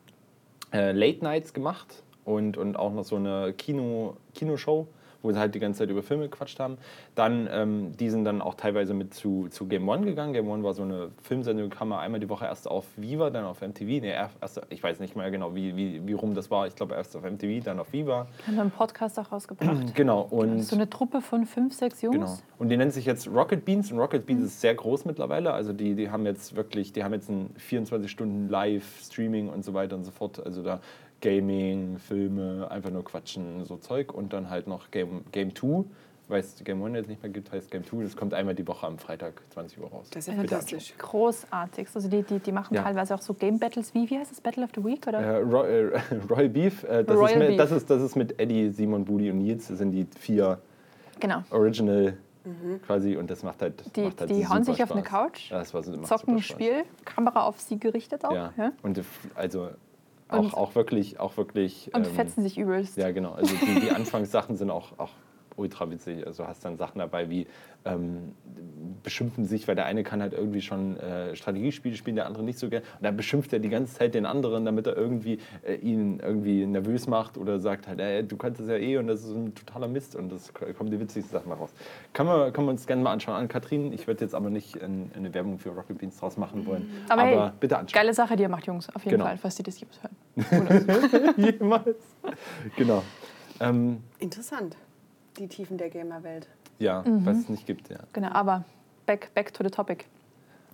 [0.73, 4.87] äh, Late Nights gemacht und, und auch noch so eine Kino, Kinoshow
[5.21, 6.77] wo sie halt die ganze Zeit über Filme gequatscht haben.
[7.15, 10.33] Dann, ähm, die sind dann auch teilweise mit zu, zu Game One gegangen.
[10.33, 13.45] Game One war so eine Filmsendung, kam mal einmal die Woche erst auf Viva, dann
[13.45, 13.85] auf MTV.
[13.85, 16.67] Nee, erst, ich weiß nicht mehr genau, wie, wie, wie rum das war.
[16.67, 18.27] Ich glaube erst auf MTV, dann auf Viva.
[18.45, 19.77] Haben einen Podcast auch rausgebracht.
[19.95, 20.21] genau.
[20.29, 22.15] Und so eine Truppe von fünf, sechs Jungs.
[22.15, 22.37] Genau.
[22.59, 23.91] Und die nennt sich jetzt Rocket Beans.
[23.91, 24.47] Und Rocket Beans mhm.
[24.47, 25.53] ist sehr groß mittlerweile.
[25.53, 29.73] Also die, die haben jetzt wirklich, die haben jetzt ein 24 Stunden Live-Streaming und so
[29.73, 30.43] weiter und so fort.
[30.45, 30.79] Also da
[31.21, 34.13] Gaming, Filme, einfach nur quatschen, so Zeug.
[34.13, 35.83] Und dann halt noch Game, Game 2,
[36.27, 38.03] weil es Game 1 jetzt nicht mehr gibt, heißt Game 2.
[38.03, 40.07] Das kommt einmal die Woche am Freitag 20 Uhr raus.
[40.11, 40.93] Das ist ja fantastisch.
[40.97, 41.87] Großartig.
[41.93, 42.83] Also die, die, die machen ja.
[42.83, 43.93] teilweise auch so Game Battles.
[43.93, 44.41] Wie, wie heißt das?
[44.41, 45.07] Battle of the Week?
[45.07, 45.19] Oder?
[45.19, 46.83] Äh, Roy, äh, Royal Beef.
[46.83, 47.57] Äh, das, Royal ist mit, Beef.
[47.57, 49.67] Das, ist, das ist mit Eddie, Simon, Budi und Nils.
[49.67, 50.59] Das sind die vier
[51.19, 51.43] genau.
[51.49, 52.81] Original mhm.
[52.85, 54.91] quasi und das macht halt Die, macht halt die hauen sich Spaß.
[54.91, 58.33] auf eine Couch, ja, das war, zocken ein Spiel, Kamera auf sie gerichtet auch.
[58.33, 58.53] Ja.
[58.57, 58.71] ja.
[58.83, 59.01] Und
[59.35, 59.69] also
[60.29, 61.91] auch, auch wirklich, auch wirklich.
[61.93, 62.97] Und ähm, fetzen sich übelst.
[62.97, 63.33] Ja, genau.
[63.33, 65.11] Also die, die Anfangssachen sind auch, auch
[65.57, 66.25] ultra witzig.
[66.25, 67.47] Also hast dann Sachen dabei wie
[67.85, 68.33] ähm,
[69.03, 72.59] beschimpfen sich, weil der eine kann halt irgendwie schon äh, Strategiespiele spielen, der andere nicht
[72.59, 72.85] so gerne.
[72.97, 76.65] Und dann beschimpft er die ganze Zeit den anderen, damit er irgendwie äh, ihn irgendwie
[76.65, 79.53] nervös macht oder sagt halt, ey, du kannst das ja eh und das ist ein
[79.55, 81.71] totaler Mist und das kommen die witzigsten Sachen raus.
[82.13, 83.35] Kann man, kann man uns gerne mal anschauen.
[83.35, 86.37] An Kathrin, ich würde jetzt aber nicht in, in eine Werbung für Rocket Beans draus
[86.37, 86.89] machen wollen.
[87.09, 88.01] Aber, aber hey, bitte anschauen.
[88.01, 89.25] Geile Sache, die ihr macht, Jungs, auf jeden genau.
[89.25, 91.33] Fall, falls die das jemals hören.
[91.37, 91.97] Jemals.
[92.75, 93.03] genau.
[93.59, 94.75] Ähm, Interessant
[95.37, 96.47] die Tiefen der Gamerwelt.
[96.79, 97.25] Ja, mhm.
[97.25, 97.99] was es nicht gibt, ja.
[98.13, 98.63] Genau, aber
[99.05, 100.05] back, back to the topic.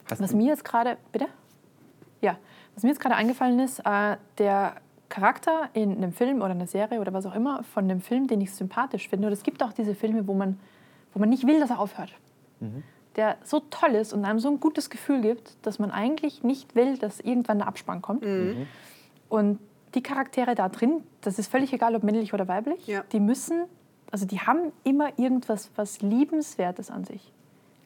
[0.09, 1.27] Hast was mir jetzt gerade, bitte?
[2.21, 2.37] Ja,
[2.75, 4.75] was mir jetzt gerade eingefallen ist, äh, der
[5.09, 8.41] Charakter in einem Film oder einer Serie oder was auch immer von einem Film, den
[8.41, 9.27] ich sympathisch finde.
[9.27, 10.59] Und es gibt auch diese Filme, wo man,
[11.13, 12.13] wo man nicht will, dass er aufhört.
[12.59, 12.83] Mhm.
[13.15, 16.75] Der so toll ist und einem so ein gutes Gefühl gibt, dass man eigentlich nicht
[16.75, 18.25] will, dass irgendwann der Abspann kommt.
[18.25, 18.65] Mhm.
[19.29, 19.59] Und
[19.93, 23.03] die Charaktere da drin, das ist völlig egal, ob männlich oder weiblich, ja.
[23.11, 23.65] die müssen
[24.13, 27.33] also die haben immer irgendwas was Liebenswertes an sich,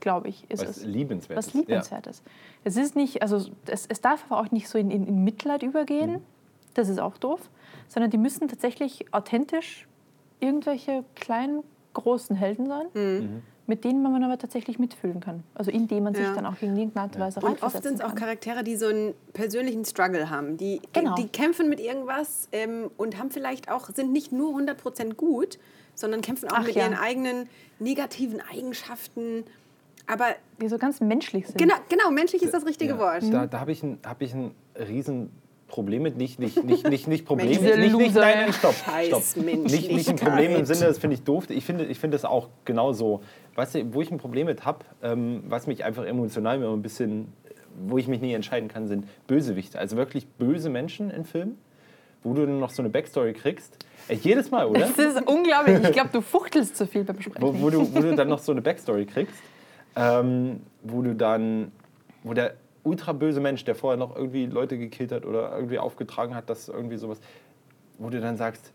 [0.02, 0.44] glaube ich.
[0.52, 0.84] Ist was es.
[0.84, 1.48] Liebenswertes.
[1.48, 2.22] Was Liebenswertes.
[2.26, 2.32] Ja.
[2.66, 5.64] Es ist nicht, also es, es darf aber auch nicht so in, in, in Mitleid
[5.64, 6.22] übergehen, mhm.
[6.74, 7.50] das ist auch doof,
[7.88, 9.88] sondern die müssen tatsächlich authentisch
[10.42, 11.64] irgendwelche kleinen,
[11.94, 12.88] großen Helden sein.
[12.94, 13.02] Mhm.
[13.02, 13.42] mhm.
[13.70, 15.44] Mit denen man aber tatsächlich mitfühlen kann.
[15.54, 16.34] Also indem man sich ja.
[16.34, 17.48] dann auch in irgendeiner Art und Weise ja.
[17.50, 20.56] Und oft sind es auch Charaktere, die so einen persönlichen Struggle haben.
[20.56, 21.16] Die, genau.
[21.16, 25.60] die kämpfen mit irgendwas ähm, und haben vielleicht auch, sind nicht nur 100% gut,
[25.98, 26.84] sondern kämpfen auch Ach, mit ja.
[26.84, 29.44] ihren eigenen negativen Eigenschaften.
[30.06, 30.28] Aber
[30.62, 31.58] die so ganz menschlich sind.
[31.58, 33.24] Genau, genau menschlich ist das richtige ja, Wort.
[33.30, 35.32] Da, da habe ich, ein, hab ich ein riesen
[35.68, 39.24] Problem mit, nicht, nicht, nicht, nicht, nicht Problem, nicht, nicht, nicht, nein, nein, stopp, stopp.
[39.44, 41.50] Nicht, nicht ein Problem im Sinne, das finde ich doof.
[41.50, 43.22] Ich finde, ich finde das auch genauso.
[43.56, 46.82] Weißt du, wo ich ein Problem mit habe, ähm, was mich einfach emotional immer ein
[46.82, 47.34] bisschen,
[47.86, 49.78] wo ich mich nie entscheiden kann, sind Bösewichte.
[49.78, 51.58] Also wirklich böse Menschen in Filmen,
[52.24, 53.78] wo du dann noch so eine Backstory kriegst,
[54.10, 54.80] jedes Mal, oder?
[54.80, 55.84] Das ist unglaublich.
[55.84, 57.42] Ich glaube, du fuchtelst zu viel beim Sprechen.
[57.42, 59.36] Wo, wo, du, wo du dann noch so eine Backstory kriegst,
[59.96, 61.72] ähm, wo du dann,
[62.24, 66.36] wo der ultra böse Mensch, der vorher noch irgendwie Leute gekillt hat oder irgendwie aufgetragen
[66.36, 67.20] hat, dass irgendwie sowas,
[67.98, 68.72] wo du dann sagst,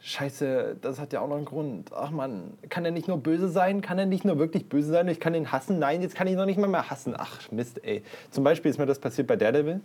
[0.00, 1.90] Scheiße, das hat ja auch noch einen Grund.
[1.92, 3.80] Ach man, kann er nicht nur böse sein?
[3.80, 5.08] Kann er nicht nur wirklich böse sein?
[5.08, 5.80] Ich kann ihn hassen?
[5.80, 7.14] Nein, jetzt kann ich noch nicht mal mehr hassen.
[7.18, 8.02] Ach Mist, ey.
[8.30, 9.80] Zum Beispiel ist mir das passiert bei Daredevil,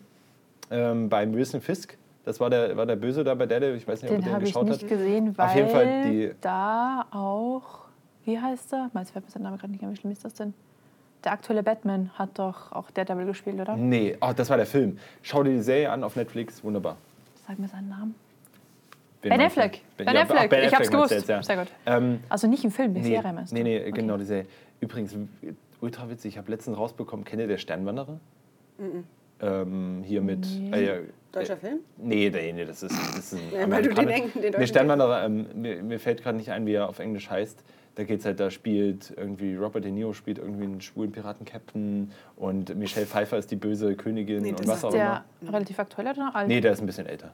[0.69, 1.97] ähm, bei Wilson Fisk.
[2.25, 3.77] Das war der, war der Böse da bei Daredevil.
[3.77, 4.81] Ich weiß nicht, den ob du den geschaut hast.
[4.81, 7.85] Den habe ich nicht gesehen, weil Auf jeden Fall die da auch,
[8.25, 8.89] wie heißt er?
[8.93, 9.91] Meins fällt mir sein Name gerade nicht ein.
[9.91, 10.53] Wie schlimm ist das denn?
[11.23, 13.75] Der aktuelle Batman hat doch auch Daredevil gespielt, oder?
[13.75, 14.97] Nee, oh, das war der Film.
[15.21, 16.97] Schau dir die Serie an auf Netflix, wunderbar.
[17.47, 18.15] Sag mir seinen Namen.
[19.21, 19.81] Ben Affleck.
[19.97, 20.49] Ben, ben Affleck.
[20.49, 21.11] ben ich hab's gewusst.
[21.11, 21.41] Jetzt, ja.
[21.41, 21.67] Sehr gut.
[21.85, 23.91] Ähm, also nicht im Film, die nee, Serie meinst Nee, nee, okay.
[23.91, 24.45] genau die Serie.
[24.81, 25.15] Übrigens,
[25.79, 28.19] ultra witzig, ich habe letztens rausbekommen, kennt ihr der Sternwanderer?
[28.77, 29.05] Mhm.
[29.43, 30.47] Ähm, hier mit.
[30.71, 31.01] Äh,
[31.31, 31.79] Deutscher Film?
[31.97, 34.07] Nee, nee, nee, das ist, das ist ein Ja, weil du den.
[34.07, 36.99] Eng- den deutschen mir, Sternwanderer, ähm, mir, mir fällt gerade nicht ein, wie er auf
[36.99, 37.63] Englisch heißt.
[37.95, 42.75] Da geht's halt, da spielt irgendwie Robert De Niro spielt irgendwie einen schwulen Piratenkapitän und
[42.75, 45.53] Michelle Pfeiffer ist die böse Königin Nee, und was ist auch Der immer.
[45.53, 46.47] relativ aktuell oder alt?
[46.47, 47.31] Nee, der ist ein bisschen älter.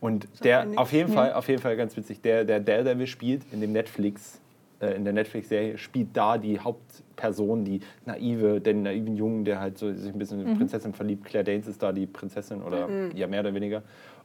[0.00, 3.60] Und der, auf jeden Fall, auf jeden Fall ganz witzig, der, der Daredevil spielt in
[3.62, 4.38] dem Netflix, äh,
[4.80, 9.92] in der Netflix-Serie, spielt da die Hauptperson, die naive, den naiven Jungen, der halt so
[9.92, 11.24] sich ein bisschen in die Prinzessin verliebt.
[11.24, 13.82] Claire Danes ist da die Prinzessin oder ja mehr oder weniger.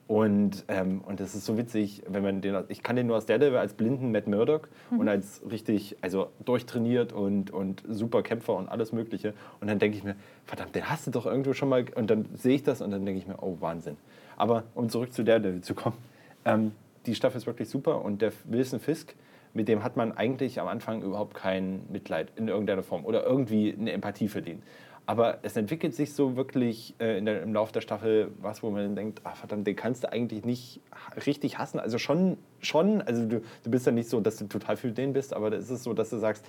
[0.07, 3.27] Und, ähm, und das ist so witzig, wenn man den, ich kann den nur als
[3.27, 8.67] Daredevil, als blinden Matt Murdock und als richtig, also durchtrainiert und, und super Kämpfer und
[8.67, 9.33] alles Mögliche.
[9.61, 11.85] Und dann denke ich mir, verdammt, den hast du doch irgendwo schon mal.
[11.95, 13.95] Und dann sehe ich das und dann denke ich mir, oh Wahnsinn.
[14.35, 15.95] Aber um zurück zu Daredevil zu kommen,
[16.43, 16.73] ähm,
[17.05, 19.15] die Staffel ist wirklich super und der Wilson Fisk,
[19.53, 23.75] mit dem hat man eigentlich am Anfang überhaupt kein Mitleid in irgendeiner Form oder irgendwie
[23.77, 24.61] eine Empathie für den.
[25.05, 28.95] Aber es entwickelt sich so wirklich äh, der, im Laufe der Staffel was, wo man
[28.95, 30.79] denkt, ah, verdammt, den kannst du eigentlich nicht
[31.25, 31.79] richtig hassen.
[31.79, 35.13] Also schon, schon also du, du bist ja nicht so, dass du total für den
[35.13, 36.45] bist, aber da ist es so, dass du sagst,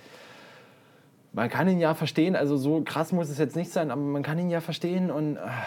[1.33, 4.21] man kann ihn ja verstehen, also so krass muss es jetzt nicht sein, aber man
[4.21, 5.65] kann ihn ja verstehen und ah,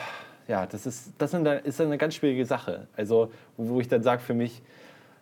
[0.49, 2.87] ja, das ist, das ist eine ganz schwierige Sache.
[2.97, 4.63] Also, wo ich dann sage für mich,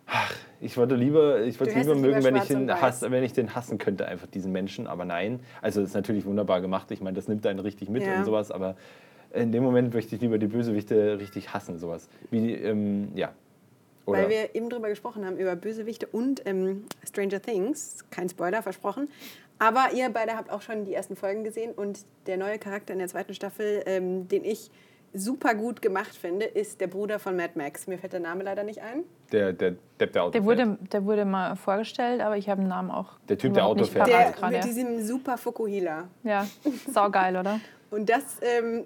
[0.07, 3.33] ach, ich würde lieber, ich würde lieber mögen, lieber wenn ich, ihn hass, wenn ich
[3.33, 5.39] den hassen könnte, einfach diesen Menschen, aber nein.
[5.61, 6.91] Also, das ist natürlich wunderbar gemacht.
[6.91, 8.17] Ich meine, das nimmt einen richtig mit Ja.
[8.17, 8.75] und sowas, aber
[9.33, 12.07] in dem Moment möchte ich lieber die Bösewichte richtig hassen, sowas.
[12.31, 13.33] Wie, ähm, ja.
[14.05, 18.05] Oder, Weil wir eben drüber gesprochen haben, über Bösewichte und ähm, Stranger Things.
[18.11, 19.09] Kein Spoiler, versprochen.
[19.57, 22.99] Aber ihr beide habt auch schon die ersten Folgen gesehen und der neue Charakter in
[22.99, 24.69] der zweiten Staffel, ähm, den ich
[25.15, 27.87] super gut gemacht finde, ist der Bruder von Mad Max.
[27.87, 29.03] Mir fällt der Name leider nicht ein.
[29.31, 30.59] der, der Depp, der Auto Der fährt.
[30.67, 33.13] wurde, der wurde mal vorgestellt, aber ich habe den Namen auch.
[33.29, 34.07] Der Typ, der Auto nicht fährt.
[34.07, 34.55] Der gerade.
[34.57, 36.07] mit diesem super Fukuhila.
[36.23, 36.45] Ja,
[36.91, 37.59] saugeil, oder?
[37.91, 38.83] Und das, ähm,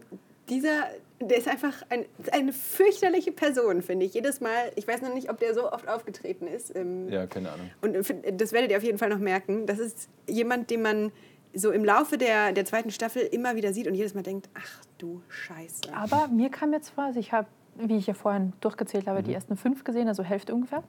[0.50, 0.84] dieser,
[1.20, 4.14] der ist einfach ein, eine fürchterliche Person, finde ich.
[4.14, 6.76] Jedes Mal, ich weiß noch nicht, ob der so oft aufgetreten ist.
[6.76, 7.70] Ähm, Ja, keine Ahnung.
[7.82, 9.66] Und äh, das werdet ihr auf jeden Fall noch merken.
[9.66, 11.12] Das ist jemand, den man
[11.54, 14.84] so im Laufe der, der zweiten Staffel immer wieder sieht und jedes Mal denkt, ach
[14.98, 15.94] du Scheiße.
[15.96, 19.34] Aber mir kam jetzt vor, also ich habe, wie ich ja vorhin durchgezählt habe, die
[19.34, 20.84] ersten fünf gesehen, also Hälfte ungefähr.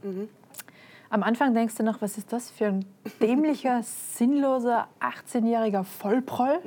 [1.12, 2.84] Am Anfang denkst du noch, was ist das für ein
[3.20, 3.82] dämlicher,
[4.14, 6.58] sinnloser 18-jähriger Vollproll?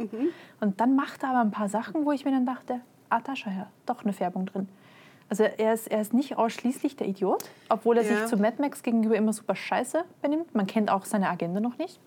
[0.59, 3.35] Und dann macht er aber ein paar Sachen, wo ich mir dann dachte, ah, da
[3.35, 4.67] schau her, doch eine Färbung drin.
[5.29, 8.17] Also er ist, er ist nicht ausschließlich der Idiot, obwohl er Ja.
[8.17, 10.53] sich zu Mad Max gegenüber immer super scheiße benimmt.
[10.53, 11.99] Man kennt auch seine Agenda noch nicht.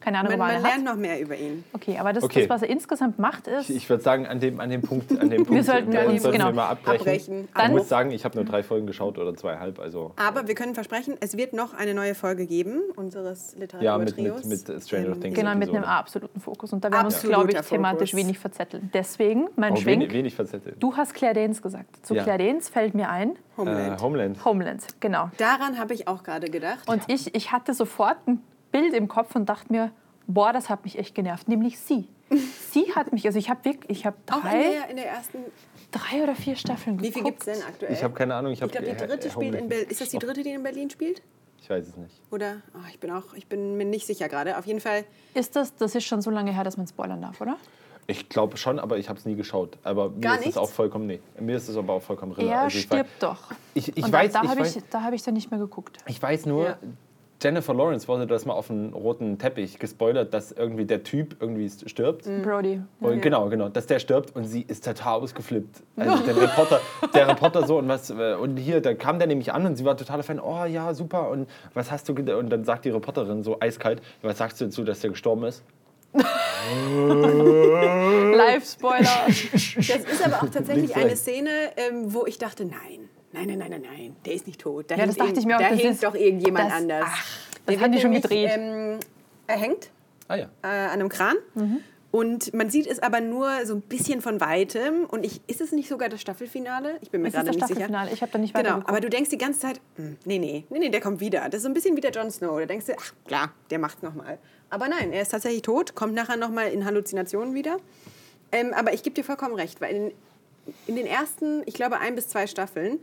[0.00, 0.94] Keine Ahnung, Man, er man lernt hat.
[0.94, 1.64] noch mehr über ihn.
[1.72, 2.40] Okay, aber das, Okay.
[2.42, 3.70] das, was er insgesamt macht, ist...
[3.70, 6.22] Ich, ich würde sagen, an dem, an dem Punkt, an dem Punkt sollten da uns-
[6.22, 7.00] sollten genau, wir mal abbrechen.
[7.00, 7.44] abbrechen.
[7.44, 9.78] Ich Dann- muss sagen, ich habe nur drei Folgen geschaut oder zweieinhalb.
[9.80, 14.16] Also Aber wir können versprechen, es wird noch eine neue Folge geben, unseres ja, mit,
[14.16, 14.44] Literaturtrios.
[14.44, 15.34] mit, mit Stranger Ähm, Things.
[15.38, 16.72] Genau, mit einem absoluten Fokus.
[16.72, 18.24] Und da werden wir uns, glaube ich, thematisch Fokus.
[18.24, 18.90] wenig verzetteln.
[18.94, 20.00] Deswegen mein Oh, Schwenk.
[20.02, 20.76] wenig, wenig verzettelt.
[20.80, 22.04] Du hast Claire Danes gesagt.
[22.06, 22.22] Zu Ja.
[22.22, 23.98] Claire Danes fällt mir ein Homeland.
[24.00, 24.44] Äh, Homeland.
[24.44, 25.30] Homeland, genau.
[25.38, 26.88] Daran habe ich auch gerade gedacht.
[26.88, 28.42] Und ich, ich hatte sofort ein
[28.80, 29.90] Bild im Kopf und dachte mir,
[30.26, 31.48] boah, das hat mich echt genervt.
[31.48, 32.08] Nämlich sie.
[32.70, 35.06] sie hat mich, also ich habe wirklich, ich habe auch in drei, der, in der
[35.08, 35.38] ersten,
[35.90, 37.44] drei oder vier Staffeln wie viel geguckt.
[37.44, 37.92] gibt es denn aktuell?
[37.92, 38.52] Ich habe keine Ahnung.
[38.52, 39.68] Ich, Ich glaube, die dritte spielt in.
[39.68, 39.88] Berlin.
[39.88, 41.22] Ist das die dritte, die in Berlin spielt?
[41.60, 42.20] Ich weiß es nicht.
[42.30, 42.62] Oder?
[42.74, 44.58] Oh, ich bin auch, ich bin mir nicht sicher gerade.
[44.58, 45.04] Auf jeden Fall.
[45.34, 47.56] Ist das, das ist schon so lange her, dass man spoilern darf, oder?
[48.08, 49.78] Ich glaube schon, aber ich habe es nie geschaut.
[49.82, 52.50] Aber mir Gar ist es auch vollkommen, nee, mir ist es aber auch vollkommen Rille.
[52.50, 53.50] Er Also ich stirbt doch.
[53.74, 55.50] Ich, ich und weiß, da, da ich, habe weiß, ich, da hab ich dann nicht
[55.50, 55.98] mehr geguckt.
[56.06, 56.78] ich weiß nur, Ja.
[57.42, 61.70] Jennifer Lawrence wurde das mal auf dem roten Teppich gespoilert, dass irgendwie der Typ irgendwie
[61.86, 62.24] stirbt.
[62.42, 62.80] Brody.
[63.00, 65.82] Und genau, genau, dass der stirbt und sie ist total ausgeflippt.
[65.96, 66.80] Also der Reporter,
[67.14, 69.84] der Reporter so und was äh, und hier, da kam der nämlich an und sie
[69.84, 70.40] war totaler Fan.
[70.40, 74.00] Oh ja, super und was hast du ged-" und dann sagt die Reporterin so eiskalt,
[74.22, 75.62] was sagst du dazu, dass der gestorben ist?
[78.36, 79.26] Live-Spoiler.
[79.76, 81.16] Das ist aber auch tatsächlich eine.
[81.16, 84.90] Szene, ähm, wo ich dachte, nein, nein, nein, nein, nein, nein, der ist nicht tot.
[84.90, 86.76] Da Ja, hängt das dachte ich mir auch, Da das hängt ist- doch irgendjemand das-
[86.78, 87.04] anders.
[87.06, 87.24] ach,
[87.66, 88.50] das haben die schon gedreht.
[88.52, 88.98] Ähm,
[89.46, 89.90] erhängt
[90.28, 90.44] Ah ja.
[90.62, 91.36] äh, an einem Kran.
[91.54, 91.80] Mhm.
[92.12, 95.04] Und man sieht es aber nur so ein bisschen von weitem.
[95.04, 96.96] Und ich, ist es nicht sogar das Staffelfinale?
[97.02, 97.80] Ich bin mir Es gerade das nicht sicher.
[97.80, 98.10] Staffelfinale.
[98.12, 98.88] Ich habe da nicht Genau, weitergeguckt.
[98.88, 101.40] aber du denkst die ganze Zeit, hm, nee, nee, nee, nee, der kommt wieder.
[101.46, 102.58] Das ist so ein bisschen wie der Jon Snow.
[102.58, 104.38] Da denkst du, ach klar, der macht's nochmal.
[104.70, 107.76] Aber nein, er ist tatsächlich tot, kommt nachher nochmal in Halluzinationen wieder.
[108.50, 110.12] Ähm, aber ich gebe dir vollkommen recht, weil in,
[110.86, 112.98] in den ersten, ich glaube, ein bis zwei Staffeln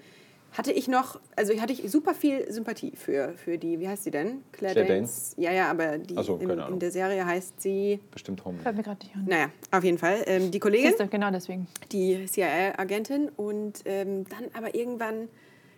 [0.58, 4.12] hatte ich noch, also hatte ich super viel Sympathie für, für die, wie heißt sie
[4.12, 4.43] denn?
[4.52, 5.34] Claire, Claire Danes.
[5.38, 8.63] Ja, ja, aber die, so, in, in der Serie heißt sie, Bestimmt Homeland.
[8.63, 9.26] Fällt mir gerade nicht an.
[9.26, 11.67] naja, auf jeden Fall, ähm, die Kollegin Siehst du, genau deswegen.
[11.91, 15.28] die CIA-Agentin und ähm, dann aber irgendwann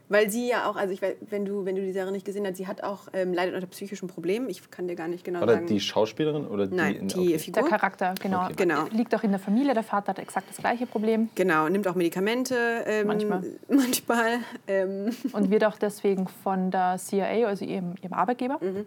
[0.07, 2.45] Weil sie ja auch, also ich weiß, wenn du, wenn du die Serie nicht gesehen
[2.45, 4.49] hast, sie hat auch ähm, leidet unter psychischen Problemen.
[4.51, 5.65] Ich kann dir gar nicht genau Oder sagen.
[5.65, 6.75] die Schauspielerin oder die?
[6.75, 7.39] Nein, in- die okay.
[7.39, 7.63] Figur.
[7.63, 8.43] Der Charakter, genau.
[8.45, 8.53] Okay.
[8.55, 8.85] Genau.
[8.91, 9.73] Liegt auch in der Familie.
[9.73, 12.55] Der Vater hat exakt das gleiche Problem Genau, nimmt auch Medikamente.
[12.85, 13.41] Ähm, Manchmal.
[13.67, 14.39] Manchmal.
[14.67, 18.85] Ähm, und wird auch deswegen von der CIA, also ihrem, ihrem Arbeitgeber, Mhm.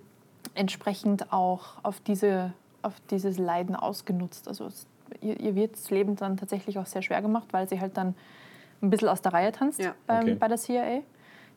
[0.54, 2.52] entsprechend auch auf, diese,
[2.82, 4.46] auf dieses Leiden ausgenutzt.
[4.48, 4.68] Also
[5.20, 8.14] ihr, ihr wird das Leben dann tatsächlich auch sehr schwer gemacht, weil sie halt dann
[8.82, 9.94] ein bisschen aus der Reihe tanzt Ja.
[10.06, 10.34] beim, Okay.
[10.34, 11.00] bei der CIA.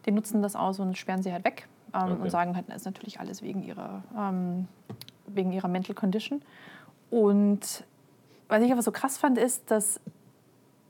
[0.06, 2.22] Die nutzen das aus und sperren sie halt weg ähm, Okay.
[2.24, 4.68] und sagen halt, das ist natürlich alles wegen ihrer, ähm,
[5.28, 6.42] wegen ihrer Mental Condition.
[7.10, 7.84] Und
[8.48, 10.00] was ich aber so krass fand, ist, dass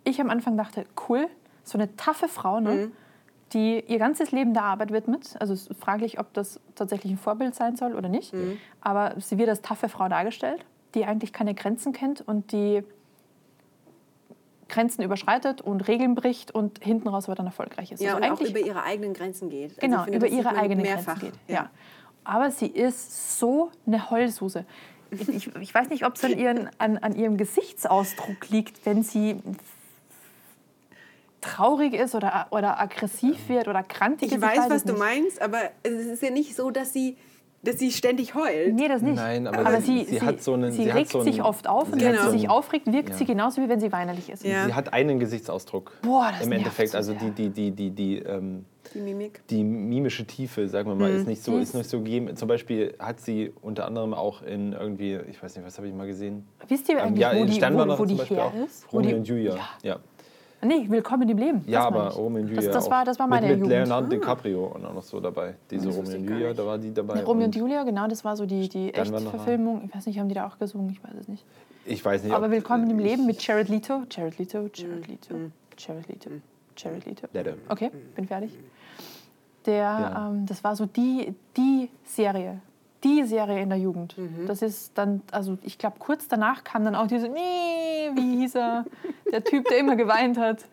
[0.03, 1.27] ich am Anfang dachte, cool,
[1.63, 2.91] so eine taffe Frau, ne, Mhm.
[3.53, 5.35] die ihr ganzes Leben der Arbeit widmet.
[5.39, 8.33] Also es ist fraglich, ob das tatsächlich ein Vorbild sein soll oder nicht.
[8.33, 8.57] Mhm.
[8.79, 10.63] Aber sie wird als taffe Frau dargestellt,
[10.95, 12.83] die eigentlich keine Grenzen kennt und die
[14.71, 18.01] Grenzen überschreitet und Regeln bricht und hinten raus aber dann erfolgreich ist.
[18.01, 19.71] ja, also und auch eigentlich über ihre eigenen Grenzen geht.
[19.71, 21.19] Also Genau, ich finde, über ihre eigenen mehrfach.
[21.19, 21.55] Grenzen geht.
[21.55, 21.69] Ja.
[22.23, 24.65] Aber sie ist so eine Heulsuse.
[25.11, 29.41] Ich, ich, weiß nicht, ob es an, ihren, an, an ihrem Gesichtsausdruck liegt, wenn sie
[31.41, 36.05] traurig ist oder, oder aggressiv wird oder krantig Ich weiß, was du meinst, aber es
[36.05, 37.17] ist ja nicht so, dass sie,
[37.63, 38.73] dass sie ständig heult.
[38.73, 39.15] Nee, das nicht.
[39.15, 41.91] Nein, aber sie, sie hat so einen- sie sie regt so einen- sich oft auf
[41.91, 43.15] und sie wenn hat sie sich aufregt, wirkt Ja.
[43.15, 44.43] sie genauso, wie wenn sie weinerlich ist.
[44.43, 44.65] Ja.
[44.65, 45.93] Sie hat einen Gesichtsausdruck.
[46.01, 49.41] Boah, das Im Endeffekt, so also die, die, die, die, die, ähm, Die Mimik.
[49.49, 51.17] die mimische Tiefe, sagen wir mal, Mhm.
[51.19, 52.35] ist nicht so, ist nicht so gegeben.
[52.35, 55.93] Zum Beispiel hat sie unter anderem auch in irgendwie, ich weiß nicht, was habe ich
[55.93, 56.47] mal gesehen?
[56.67, 58.53] Wisst ihr Ähm, eigentlich, ja, wo in die, wo, wo die her auch.
[58.65, 58.91] ist?
[58.91, 59.55] Romeo und Julia.
[59.55, 59.59] Ja.
[59.83, 59.99] Ja,
[60.63, 61.63] Nee, Willkommen im Leben.
[61.67, 62.09] ja aber.
[62.09, 62.61] Romeo und Julia.
[62.61, 62.91] Das, das, auch.
[62.91, 63.71] war, das war meine mit, mit Jugend.
[63.87, 65.55] Leonardo DiCaprio und auch noch so dabei.
[65.71, 67.23] Diese Das Romeo und Julia, da war die dabei.
[67.23, 68.93] Romeo und Julia, genau, das war so die, die.
[68.93, 69.83] Echtverfilmung.
[69.85, 70.89] Ich weiß nicht, haben die da auch gesungen?
[70.91, 71.43] Ich weiß es nicht.
[71.85, 72.33] Ich weiß nicht.
[72.33, 74.03] Aber Willkommen im Leben mit Jared Leto.
[74.11, 75.11] Jared Leto, Jared Mhm.
[75.11, 75.35] Leto,
[75.77, 76.29] Jared Leto,
[76.77, 77.27] Jared Leto.
[77.33, 77.51] Leto.
[77.69, 78.51] Okay, bin fertig.
[79.65, 80.27] Der, Ja.
[80.29, 82.59] ähm, das war so die, die Serie.
[83.03, 84.17] Die Serie in der Jugend.
[84.17, 84.45] Mhm.
[84.45, 88.55] Das ist dann, also ich glaube, kurz danach kam dann auch diese, nee, wie hieß
[88.55, 88.85] er?
[89.31, 90.65] Der Typ, der immer geweint hat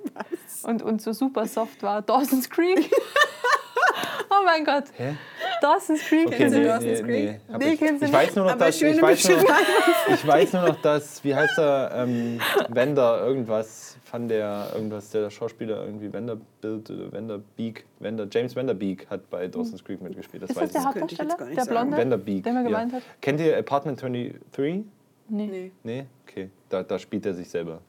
[0.65, 2.03] und, und so super soft war.
[2.03, 2.91] Dawson's Creek.
[4.31, 4.85] oh mein Gott.
[4.97, 5.17] Hä?
[5.61, 6.27] Dawson's Creek.
[6.29, 7.41] Okay, Kennst du nee, Dawson's nee, Creek?
[7.49, 9.39] nee, Nee, ich, ich weiß nur noch, dass ich weiß, nur,
[10.15, 15.29] ich weiß nur noch, dass wie heißt er, ähm, Wender irgendwas von der irgendwas der
[15.31, 20.43] Schauspieler irgendwie Vanderbilt Vanderbeek, Vander James Vanderbeek hat bei Dawson's Creek mitgespielt.
[20.43, 21.37] Das Ist weiß das der Hauptdarsteller?
[21.37, 21.65] gar nicht Der.
[21.65, 21.97] Blonde?
[21.97, 22.43] Vanderbeek.
[22.43, 22.69] Der immer ja.
[22.69, 23.03] geweint hat?
[23.21, 24.85] Kennt ihr Apartment 23?
[25.31, 25.47] Nee.
[25.47, 25.73] Nee.
[25.83, 26.07] Nee?
[26.27, 26.49] Okay.
[26.71, 27.81] Da, da spielt er sich selber.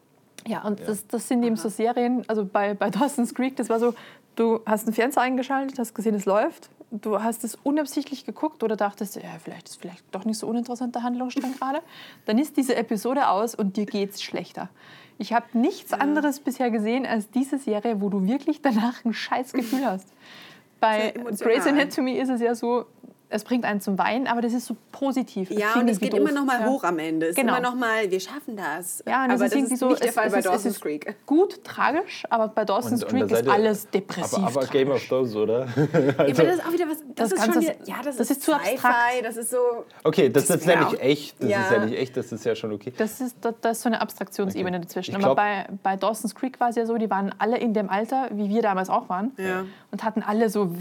[0.48, 3.80] Ja, und Das, das sind eben so Serien, also bei, bei Dawson's Creek, das war
[3.80, 3.94] so,
[4.36, 8.76] du hast einen Fernseher eingeschaltet, hast gesehen, es läuft, du hast es unabsichtlich geguckt oder
[8.76, 11.82] dachtest, ja, vielleicht ist vielleicht doch nicht so uninteressant der Handlungsstrang gerade,
[12.26, 14.70] dann ist diese Episode aus und dir geht's schlechter.
[15.18, 19.54] Ich habe nichts anderes bisher gesehen als diese Serie, wo du wirklich danach ein scheiß
[19.54, 20.08] Gefühl hast.
[20.80, 21.14] Bei.
[21.40, 22.86] Grey's Anatomy ist es ja so,
[23.32, 25.52] es bringt einen zum Weinen, aber das ist so positiv.
[25.52, 26.36] Ja, und es geht immer doof.
[26.40, 26.66] noch mal Ja.
[26.68, 27.28] hoch am Ende.
[27.28, 27.54] Es Genau.
[27.54, 29.04] ist immer noch mal, wir schaffen das.
[29.08, 30.76] Ja, und aber es ist irgendwie so, nicht der Fall es, bei ist, es Dawson's
[30.76, 31.16] ist Creek.
[31.28, 34.38] gut tragisch, aber bei Dawson's Und- und Creek seid ist alles depressiv.
[34.40, 35.06] Aber, aber Game of.
[35.08, 35.66] Thrones, oder?
[35.68, 36.98] Ja, aber das ist auch wieder was.
[37.16, 38.96] Das, Das ist Ganze schon ist- wieder, ja, das, das ist, ist zu abstrakt.
[39.24, 39.58] Das ist so.
[40.04, 41.42] Okay, das, Das ist nämlich auch- echt.
[41.42, 41.62] Das Ja.
[41.66, 42.94] ist ja nicht echt, das ist ja schon okay.
[42.98, 44.86] Das ist, da, da ist so eine Abstraktionsebene Okay.
[44.86, 45.12] dazwischen.
[45.12, 47.74] Ich Aber glaub- bei, bei Dawson's Creek war es ja so, die waren alle in
[47.76, 49.32] dem Alter, wie wir damals auch waren.
[49.38, 49.66] Ja.
[49.92, 50.80] Und hatten alle so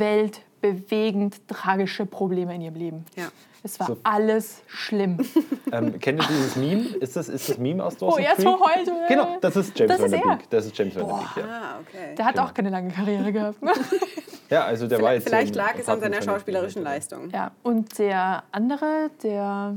[0.63, 3.05] weltbewegend tragische Probleme in ihrem Leben.
[3.17, 3.29] Ja.
[3.63, 3.97] Es war So.
[4.05, 5.19] alles schlimm.
[5.71, 6.81] Ähm, kennt ihr dieses Meme?
[6.97, 8.45] Ist das, ist das Meme aus Oh, Dawson's er Creek?
[8.47, 8.91] so heult.
[9.09, 10.21] Genau, das ist James Das ist er.
[10.21, 10.49] Vanderbeek.
[10.49, 11.43] Das ist James Vanderbeek, ja.
[11.45, 12.15] Ah, okay.
[12.17, 12.47] Der hat Genau.
[12.47, 13.63] auch keine lange Karriere gehabt.
[13.63, 13.73] ne?
[14.51, 16.83] Ja, also der war Vielleicht, jetzt vielleicht lag es an seiner 23 schauspielerischen.
[16.83, 17.29] Leistung.
[17.29, 19.77] ja, und der andere, der,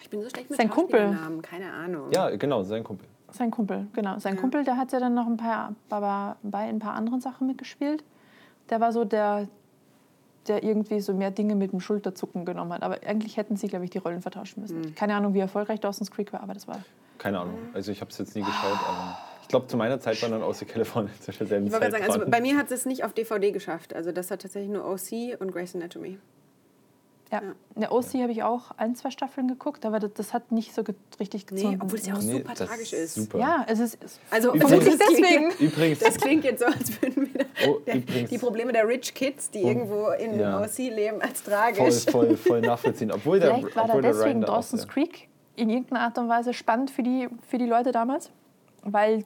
[0.00, 1.14] Ich bin so schlecht mit Sein Kumpel.
[1.42, 2.04] Keine Ahnung.
[2.10, 3.06] Ja, genau, sein Kumpel.
[3.32, 4.18] sein Kumpel, genau.
[4.18, 4.40] Sein Ja.
[4.40, 8.02] Kumpel, der hat ja dann noch ein paar, bei, bei ein paar anderen Sachen mitgespielt.
[8.70, 9.46] Der war so der,
[10.48, 12.82] der irgendwie so mehr Dinge mit dem Schulterzucken genommen hat.
[12.82, 14.80] Aber eigentlich hätten sie, glaube ich, die Rollen vertauschen müssen.
[14.80, 14.94] Mhm.
[14.94, 16.82] Keine Ahnung, wie erfolgreich Dawson's Creek war, aber das war.
[17.18, 17.58] Keine Ahnung.
[17.74, 20.42] Also ich habe es jetzt nie geschaut, aber ich glaube, zu meiner Zeit waren dann
[20.42, 21.92] außer Kalifornien zu derselben Ich Zeit.
[21.92, 23.94] sagen, also bei mir hat es nicht auf DVD geschafft.
[23.94, 26.18] Also das hat tatsächlich nur OC und Grey's Anatomy.
[27.32, 27.42] Ja.
[27.76, 30.74] In der OC habe ich auch ein, zwei Staffeln geguckt, aber das, das hat nicht
[30.74, 31.74] so ge richtig gezogen.
[31.74, 33.14] Nee, obwohl es ja auch Nee, super tragisch ist.
[33.14, 33.38] Super.
[33.38, 33.98] Ja, es ist.
[34.02, 35.48] Es Also Übrigens- deswegen.
[35.50, 35.50] deswegen.
[35.72, 38.30] Übrigens, Das klingt jetzt so, als würden wir Oh, der, übrigens.
[38.30, 40.60] die Probleme der Rich Kids, die irgendwo in Ja.
[40.60, 42.04] OC leben, als voll, tragisch.
[42.06, 43.12] voll, voll nachvollziehen.
[43.12, 46.28] Obwohl der, Vielleicht war da obwohl deswegen da auch Dawson's Creek in irgendeiner Art und
[46.28, 48.30] Weise spannend für die, für die Leute damals,
[48.82, 49.24] weil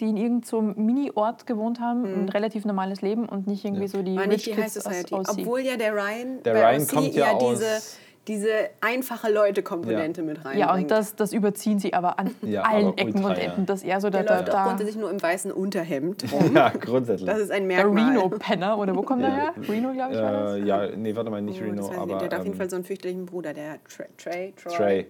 [0.00, 3.82] die in irgendeinem so einem Mini-Ort gewohnt haben, ein relativ normales Leben und nicht irgendwie
[3.82, 3.88] Ja.
[3.88, 5.14] so die War nicht Rich die High Kids aus Society.
[5.14, 5.28] OC.
[5.30, 8.48] Obwohl ja der Ryan Der bei Ryan OC kommt ja ja aus- diese, diese
[8.80, 10.58] einfache Leute-Komponente mit reinbringt.
[10.58, 13.60] Ja, und das, das überziehen sie aber an Ja, allen aber Ecken ultra, und Enden.
[13.60, 13.66] ja.
[13.66, 16.54] Das eher so der der, läuft der, auch der, grundsätzlich nur im weißen Unterhemd rum.
[16.56, 17.28] Ja, grundsätzlich.
[17.28, 18.08] Das ist ein der Merkmal.
[18.16, 19.54] Reno-Penner, oder wo kommt der her?
[19.68, 20.54] Reno, glaube ich, war das.
[20.54, 22.20] äh, ja, nee, warte mal, nicht Oh, Reno, aber nicht.
[22.22, 25.06] der hat auf jeden ähm, Fall so einen fürchterlichen Bruder, der Trey, Trey, Troy, Trey.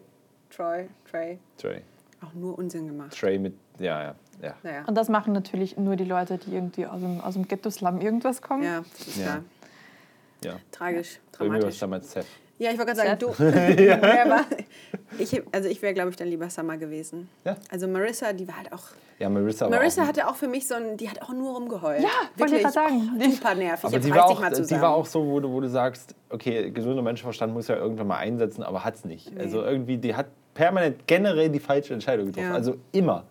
[0.50, 1.38] Troy, Trey.
[1.56, 1.80] Trey.
[2.24, 3.16] Auch nur Unsinn gemacht.
[3.18, 4.54] Trey mit, ja, ja, ja.
[4.62, 4.84] Naja.
[4.86, 8.42] Und das machen natürlich nur die Leute, die irgendwie aus dem, aus dem Ghetto-Slum irgendwas
[8.42, 8.62] kommen.
[8.62, 9.24] Ja, das ist Ja.
[10.42, 10.50] ja.
[10.50, 10.56] ja.
[10.70, 11.78] tragisch, dramatisch.
[11.78, 12.26] damals Seth.
[12.56, 13.90] Ja, ich wollte gerade sagen, Seth.
[13.90, 14.30] du.
[14.30, 14.44] War,
[15.18, 17.28] ich, also ich wäre, glaube ich, dann lieber Summer gewesen.
[17.44, 17.56] Ja.
[17.70, 18.82] Also Marissa, die war halt auch.
[19.18, 22.02] Ja, Marissa Marissa auch, hatte auch für mich so ein, die hat auch nur rumgeheult.
[22.02, 23.10] Ja, wollte ich gerade sagen.
[23.16, 23.84] Oh, super nervig.
[23.84, 24.82] aber Jetzt die war, auch, die zusammen.
[24.82, 28.18] war auch so, wo du, wo du sagst, okay, gesunder Menschenverstand muss ja irgendwann mal
[28.18, 29.32] einsetzen, aber hat es nicht.
[29.38, 32.48] Also irgendwie, die hat permanent generell die falsche Entscheidung getroffen.
[32.48, 32.54] Ja.
[32.54, 33.24] Also immer,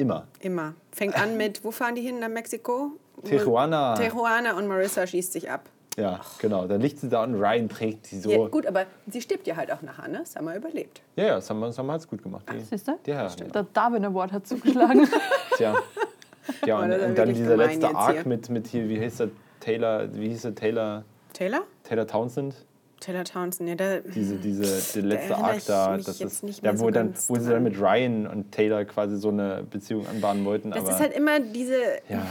[0.00, 0.26] immer.
[0.40, 0.74] Immer.
[0.92, 2.92] Fängt an mit, wo fahren die hin nach Mexiko?
[3.24, 3.94] Tijuana.
[3.94, 5.62] Tijuana und Marissa schießt sich ab.
[5.96, 6.66] Ja, genau.
[6.66, 8.30] Dann liegt sie da und Ryan trägt sie so.
[8.30, 10.22] Ja, gut, aber sie stirbt ja halt auch nachher, ne?
[10.24, 11.02] Summer überlebt.
[11.16, 12.44] Ja, ja, Summer, Summer hat es gut gemacht.
[12.50, 12.92] Die, Siehst du?
[13.06, 15.06] Ja, Der Darwin Award hat zugeschlagen.
[15.56, 15.74] Tja.
[16.64, 18.26] Ja, Oh, und, und dann dieser letzte Arc hier.
[18.28, 19.28] mit, mit hier, wie hieß der
[19.60, 21.62] Taylor, wie hieß der Taylor, Taylor?
[21.84, 22.54] Taylor Townsend?
[23.00, 26.90] Taylor Townsend, ja, der, Diese, diese, der letzte Arc da, das ist, ja, wo, so
[26.90, 30.70] dann, wo sie dann mit Ryan und Taylor quasi so eine Beziehung anbahnen wollten.
[30.70, 32.26] das aber, ist halt immer diese, ja,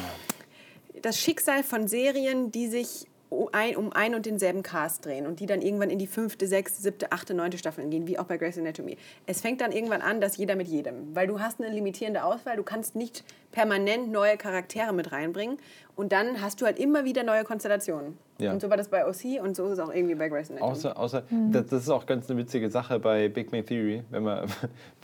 [1.02, 3.09] das Schicksal von Serien, die sich
[3.52, 6.82] ein, um ein und denselben Cast drehen und die dann irgendwann in die fünfte, sechste,
[6.82, 8.98] siebte, achte, neunte Staffel gehen, wie auch bei Grey's Anatomy.
[9.28, 12.58] Es fängt dann irgendwann an, dass jeder mit jedem, weil du hast eine limitierende Auswahl,
[12.58, 15.58] du kannst nicht permanent neue Charaktere mit reinbringen
[15.96, 18.18] und dann hast du halt immer wieder neue Konstellationen.
[18.40, 18.52] Ja.
[18.54, 20.72] Und so war das bei OC und so ist es auch irgendwie bei Grey's Anatomy.
[20.72, 24.04] Außer, außer das, das ist auch ganz eine witzige Sache bei Big Bang Theory.
[24.10, 24.48] Wenn man,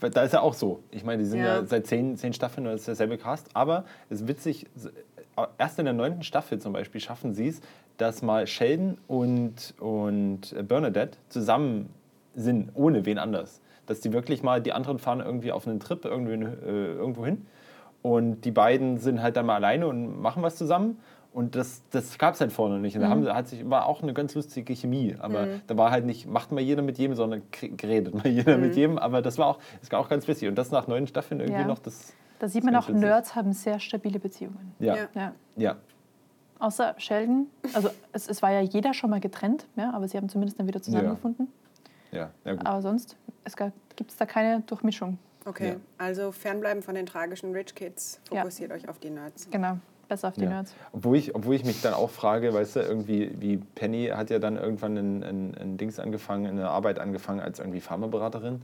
[0.12, 0.82] da ist ja auch so.
[0.90, 1.66] Ich meine, die sind ja, Ja.
[1.66, 3.48] seit zehn, zehn Staffeln und das ist derselbe Cast.
[3.54, 4.66] Aber es ist witzig,
[5.58, 7.60] erst in der neunten Staffel zum Beispiel schaffen sie es,
[7.98, 11.90] dass mal Sheldon und, und Bernadette zusammen
[12.34, 13.60] sind, ohne wen anders.
[13.86, 17.46] Dass die wirklich mal, die anderen fahren irgendwie auf einen Trip irgendwo, äh, irgendwo hin
[18.02, 20.98] und die beiden sind halt dann mal alleine und machen was zusammen.
[21.32, 22.94] Und das, das gab es halt vorne nicht.
[22.94, 25.16] Und da haben, hat sich, war auch eine ganz lustige Chemie.
[25.18, 28.74] Aber da war halt nicht, macht mal jeder mit jedem, sondern geredet mal jeder mit
[28.76, 28.96] jedem.
[28.96, 30.48] Aber das war auch, das war auch ganz witzig.
[30.48, 31.66] Und das nach neun Staffeln irgendwie Ja.
[31.66, 32.14] noch, das.
[32.38, 32.88] Da sieht man auch.
[32.88, 34.72] Nerds haben sehr stabile Beziehungen.
[34.78, 34.96] Ja.
[35.14, 35.32] Ja.
[35.56, 35.76] Ja.
[36.60, 36.66] Ja.
[36.66, 37.46] Außer Sheldon.
[37.74, 40.66] Also es, es war ja jeder schon mal getrennt, ja, aber sie haben zumindest dann
[40.66, 41.48] wieder zusammengefunden.
[42.12, 42.66] Ja, ja, gut.
[42.66, 43.16] Aber sonst
[43.96, 45.18] gibt es da keine Durchmischung.
[45.44, 45.76] Okay, Ja.
[45.98, 48.20] also fernbleiben von den tragischen Rich Kids.
[48.32, 48.40] Ja.
[48.40, 49.48] Fokussiert euch auf die Nerds.
[49.50, 50.48] Genau, besser auf die Ja.
[50.48, 50.74] Nerds.
[50.92, 54.38] Obwohl ich, obwohl ich mich dann auch frage, weißt du, irgendwie, wie Penny hat ja
[54.38, 58.62] dann irgendwann ein, ein, ein Dings angefangen, eine Arbeit angefangen als irgendwie Pharmaberaterin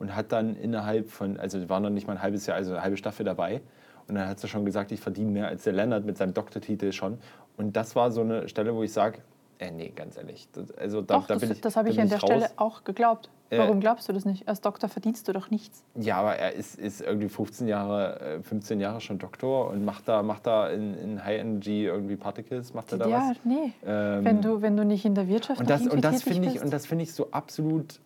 [0.00, 2.82] und hat dann innerhalb von, also war noch nicht mal ein halbes Jahr, also eine
[2.82, 3.60] halbe Staffel dabei.
[4.08, 6.92] Und dann hat sie schon gesagt, ich verdiene mehr als der Leonard mit seinem Doktortitel
[6.92, 7.18] schon.
[7.56, 9.18] Und das war so eine Stelle, wo ich sage,
[9.58, 10.48] äh, nee, ganz ehrlich.
[10.52, 12.28] Das, also da, Doch, da das, das habe ich an der raus.
[12.28, 13.30] Stelle auch geglaubt.
[13.50, 14.48] Äh, Warum glaubst du das nicht?
[14.48, 15.84] Als Doktor verdienst du doch nichts.
[15.94, 20.08] Ja, aber er ist, ist irgendwie 15 Jahre, äh, 15 Jahre schon Doktor und macht
[20.08, 23.36] da, macht da in, in High Energy irgendwie Particles, macht er da ja, was?
[23.44, 23.72] nee.
[23.86, 26.60] Ähm, wenn, du, wenn du nicht in der Wirtschaft Und das, und das finde ich,
[26.60, 28.00] und das finde ich so absolut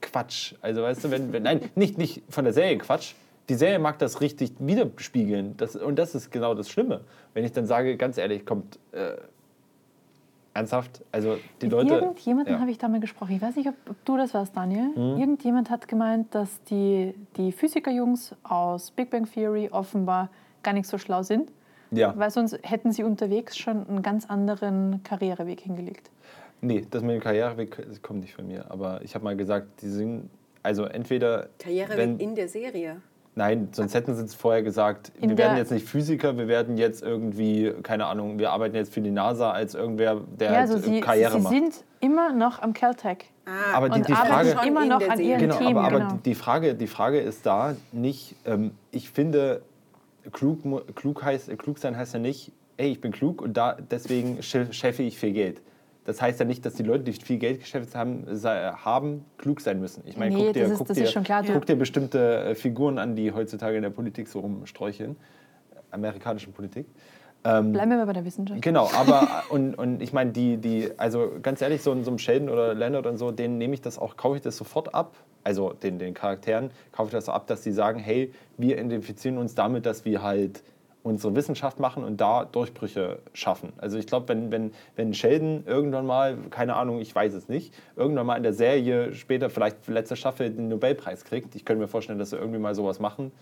[0.00, 0.54] Quatsch.
[0.62, 3.14] Also weißt du, wenn, wenn nein, nicht, nicht von der Serie Quatsch.
[3.48, 5.56] Die Serie mag das richtig widerspiegeln.
[5.56, 7.02] Das, und das ist genau das Schlimme.
[7.34, 9.16] Wenn ich dann sage, ganz ehrlich, kommt äh,
[10.54, 11.94] ernsthaft, also die Leute.
[11.94, 12.60] Irgendjemandem ja.
[12.60, 13.32] habe ich da mal gesprochen.
[13.32, 14.88] Ich weiß nicht, ob, ob du das warst, Daniel.
[14.96, 15.20] Mhm.
[15.20, 20.30] Irgendjemand hat gemeint, dass die, die Physikerjungs aus Big Bang Theory offenbar
[20.62, 21.50] gar nicht so schlau sind,
[21.90, 22.14] ja.
[22.16, 26.10] weil sonst hätten sie unterwegs schon einen ganz anderen Karriereweg hingelegt.
[26.60, 28.70] Nee, das mit dem Karriereweg das kommt nicht von mir.
[28.70, 30.30] Aber ich habe mal gesagt, die sind,
[30.62, 31.48] also entweder.
[31.58, 33.02] Karriereweg wenn- in der Serie.
[33.36, 36.76] Nein, sonst hätten sie es vorher gesagt, In wir werden jetzt nicht Physiker, wir werden
[36.78, 40.70] jetzt irgendwie, keine Ahnung, wir arbeiten jetzt für die NASA als irgendwer, der ja, halt
[40.70, 41.52] also sie, Karriere sie macht.
[41.52, 43.30] sind immer noch am Caltech.
[43.44, 45.76] Ah, Aber die, und die Frage, immer noch an ihren genau, Themen.
[45.78, 46.18] aber, aber genau.
[46.24, 49.62] die, Frage, die Frage ist da nicht, ähm, ich finde,
[50.32, 50.60] klug,
[50.94, 54.72] klug, heißt, klug sein heißt ja nicht, ey, ich bin klug und da, deswegen sch-
[54.72, 55.60] scheffe ich viel Geld.
[56.04, 59.80] Das heißt ja nicht, dass die Leute, die viel Geld geschäft haben, haben klug sein
[59.80, 60.02] müssen.
[60.06, 61.42] Ich meine, Nee, guck dir, das ist- guck dir, klar.
[61.50, 65.16] guck dir bestimmte äh, Figuren an, die heutzutage in der Politik so rumsträucheln,
[65.90, 66.86] amerikanischen Politik.
[67.42, 68.62] Bleiben wir mal bei der Wissenschaft.
[68.62, 72.48] Genau, aber und, und ich meine, die, die, also ganz ehrlich, so, so einem Sheldon
[72.48, 75.14] oder Leonard und so, denen nehme ich das auch, kaufe ich das sofort ab.
[75.42, 79.54] Also den, den Charakteren kaufe ich das ab, dass die sagen, hey, wir identifizieren uns
[79.54, 80.62] damit, dass wir halt
[81.04, 83.74] unsere Wissenschaft machen und da Durchbrüche schaffen.
[83.76, 87.74] Also ich glaube, wenn, wenn, wenn Sheldon irgendwann mal, keine Ahnung, ich weiß es nicht,
[87.94, 91.88] irgendwann mal in der Serie später, vielleicht letzte Staffel, den Nobelpreis kriegt, ich könnte mir
[91.88, 93.32] vorstellen, dass sie irgendwie mal sowas machen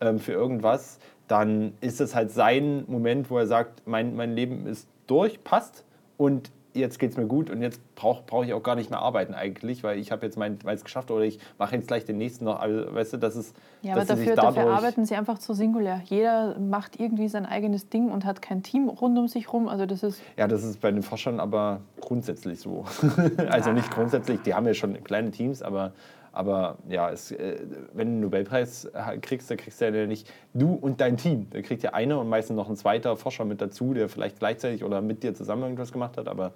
[0.00, 0.98] ähm, für irgendwas,
[1.28, 5.84] dann ist es halt sein Moment, wo er sagt, mein, mein Leben ist durch, passt
[6.16, 9.00] und jetzt geht es mir gut und jetzt brauche brauch ich auch gar nicht mehr
[9.00, 12.18] arbeiten eigentlich, weil ich habe jetzt mein, meins geschafft oder ich mache jetzt gleich den
[12.18, 12.60] nächsten noch.
[12.60, 13.56] Also, weißt du, das ist.
[13.82, 16.02] Ja, aber dafür, dafür arbeiten sie einfach zu singulär.
[16.04, 19.68] Jeder macht irgendwie sein eigenes Ding und hat kein Team rund um sich rum.
[19.68, 20.22] Also das ist.
[20.36, 22.84] Ja, das ist bei den Forschern aber grundsätzlich so.
[23.48, 25.92] also nicht grundsätzlich, die haben ja schon kleine Teams, aber
[26.32, 27.58] aber ja, es, äh,
[27.92, 31.48] wenn du einen Nobelpreis kriegst, dann kriegst du ja nicht du und dein Team.
[31.50, 34.84] Da kriegt ja einer und meistens noch ein zweiter Forscher mit dazu, der vielleicht gleichzeitig
[34.84, 36.28] oder mit dir zusammen irgendwas gemacht hat.
[36.28, 36.52] Aber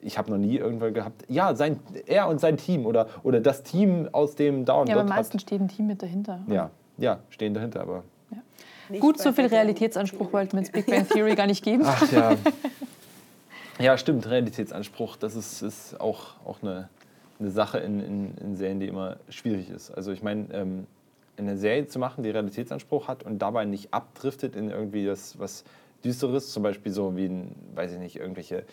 [0.00, 3.62] ich habe noch nie irgendwann gehabt, ja, sein, er und sein Team oder, oder das
[3.62, 6.40] Team aus dem und Ja, aber meistens steht ein Team mit dahinter.
[6.48, 8.04] Ja, ja, stehen dahinter, aber.
[8.30, 8.98] Ja.
[9.00, 11.82] Gut, so viel Realitätsanspruch wollten wir ins Big Bang Theory gar nicht geben.
[11.84, 12.36] Ach ja.
[13.80, 16.88] Ja, stimmt, Realitätsanspruch, das ist, ist auch, auch eine,
[17.38, 19.90] eine Sache in, in, in Serien, die immer schwierig ist.
[19.90, 20.86] Also ich meine, ähm,
[21.36, 25.64] eine Serie zu machen, die Realitätsanspruch hat und dabei nicht abdriftet in irgendwie das was
[26.04, 28.64] Düsteres, zum Beispiel so wie, ein, weiß ich nicht, irgendwelche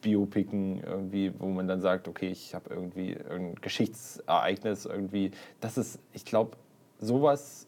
[0.00, 5.30] Biopiken irgendwie, wo man dann sagt, okay, ich habe irgendwie ein Geschichtsereignis irgendwie.
[5.60, 6.56] Das ist, ich glaube,
[6.98, 7.66] sowas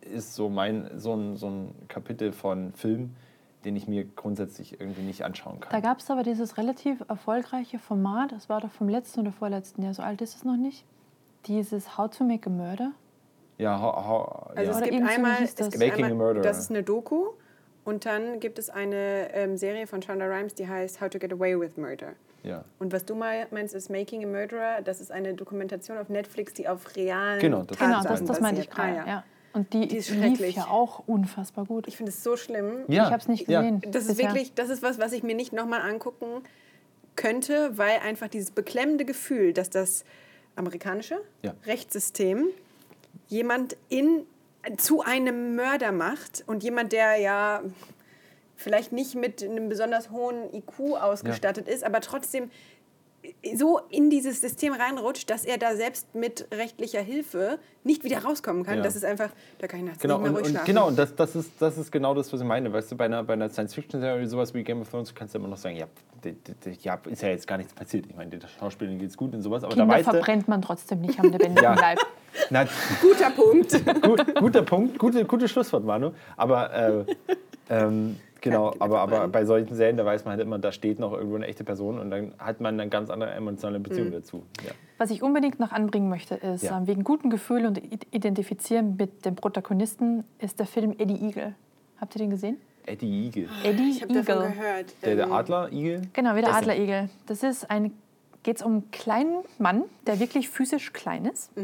[0.00, 3.14] ist so mein so ein, so ein Kapitel von Film,
[3.66, 5.70] den ich mir grundsätzlich irgendwie nicht anschauen kann.
[5.72, 9.82] Da gab es aber dieses relativ erfolgreiche Format, das war doch vom letzten oder vorletzten
[9.82, 10.84] Jahr, so alt ist es noch nicht,
[11.46, 12.92] dieses How to Make a Murder.
[13.58, 14.78] Ja, how, how, also ja.
[14.78, 16.42] es gibt einmal, es gibt Making einmal, a Murderer.
[16.42, 17.24] das ist eine Doku
[17.84, 21.32] und dann gibt es eine ähm, Serie von Shonda Rhimes, die heißt How to Get
[21.32, 22.12] Away with Murder.
[22.44, 22.64] Ja.
[22.78, 24.80] Und was du mal meinst, ist Making a Murderer.
[24.82, 28.40] Das ist eine Dokumentation auf Netflix, die auf realen Genau, das- Genau, Tatsachen das, das
[28.40, 28.94] meinte ich basiert.
[28.94, 29.04] gerade.
[29.04, 29.24] Ah, ja.
[29.56, 30.56] Und die, Die ist lief schrecklich.
[30.56, 31.88] ja auch unfassbar gut.
[31.88, 32.84] Ich finde es so schlimm.
[32.88, 33.04] ja.
[33.06, 33.62] Ich habe es nicht ja.
[33.62, 33.80] gesehen.
[33.90, 34.28] Das ist bisher.
[34.34, 36.42] wirklich, das ist was, was ich mir nicht nochmal angucken
[37.16, 40.04] könnte, weil einfach dieses beklemmende Gefühl, dass das
[40.56, 41.54] amerikanische Ja.
[41.64, 42.48] Rechtssystem
[43.28, 44.26] jemand in,
[44.76, 47.62] zu einem Mörder macht und jemand, der ja
[48.56, 52.50] vielleicht nicht mit einem besonders hohen IQ ausgestattet ist, aber trotzdem
[53.54, 58.64] so in dieses System reinrutscht, dass er da selbst mit rechtlicher Hilfe nicht wieder rauskommen
[58.64, 58.78] kann.
[58.78, 58.82] Ja.
[58.82, 60.66] Das ist einfach, da kann ich nachts Genau, nicht mehr und, ruhig und, schlafen.
[60.66, 62.72] genau, und das, das, ist, das ist genau das, was ich meine.
[62.72, 65.48] Weißt du, bei einer, bei einer Science-Fiction-Serie, sowas wie Game of Thrones, kannst du immer
[65.48, 65.86] noch sagen, ja,
[66.24, 68.06] d- d- d- ja ist ja jetzt gar nichts passiert.
[68.08, 70.62] Ich meine, der Schauspielerin geht es gut und sowas, aber da Kinder du, verbrennt man
[70.62, 71.74] trotzdem nicht am lebendigen Ja.
[71.74, 71.98] Leib.
[72.50, 72.64] na,
[73.00, 73.84] Guter Punkt.
[74.02, 76.10] gut, guter Punkt, gute, gute Schlusswort, Manu.
[76.36, 77.04] Aber äh,
[77.70, 81.12] ähm, genau, aber, aber bei solchen Serien, da weiß man halt immer, da steht noch
[81.12, 84.44] irgendwo eine echte Person und dann hat man eine ganz andere emotionale Beziehung dazu.
[84.64, 84.72] Ja.
[84.98, 86.78] Was ich unbedingt noch anbringen möchte, ist, Ja.
[86.78, 87.80] ähm, wegen gutem Gefühl und
[88.14, 91.54] Identifizieren mit dem Protagonisten, ist der Film Eddie Eagle.
[92.00, 92.56] Habt ihr den gesehen?
[92.86, 93.48] Eddie Igel.
[93.64, 94.52] Eddie Ich habe davon Eagle.
[94.56, 94.94] gehört.
[95.02, 96.02] Der, der ähm, Adler-Igel?
[96.12, 97.08] Genau, wie der Das- Adlerigel.
[97.26, 97.92] Das ist ein,
[98.42, 101.62] geht es um einen kleinen Mann, der wirklich physisch klein ist, äh,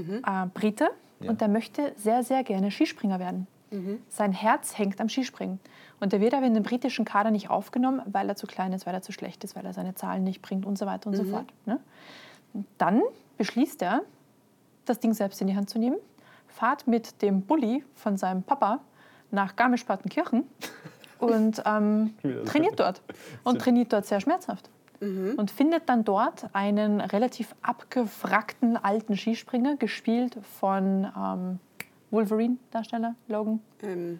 [0.53, 0.89] Brite,
[1.20, 1.31] Ja.
[1.31, 3.47] und der möchte sehr, sehr gerne Skispringer werden.
[4.09, 5.59] Sein Herz hängt am Skispringen.
[6.03, 8.86] Und der wird aber in den britischen Kader nicht aufgenommen, weil er zu klein ist,
[8.86, 11.14] weil er zu schlecht ist, weil er seine Zahlen nicht bringt und so weiter und
[11.14, 11.46] so fort.
[11.64, 11.78] Ne?
[12.55, 13.03] Und dann
[13.38, 14.03] beschließt er,
[14.84, 15.98] das Ding selbst in die Hand zu nehmen,
[16.48, 18.80] fahrt mit dem Bulli von seinem Papa
[19.30, 20.42] nach Garmisch-Partenkirchen
[21.20, 22.14] und ähm,
[22.46, 23.00] trainiert dort.
[23.44, 24.70] Und trainiert dort sehr schmerzhaft.
[25.36, 31.61] Und findet dann dort einen relativ abgewrackten alten Skispringer, gespielt von ähm,
[32.11, 34.18] Wolverine-Darsteller Logan, ähm,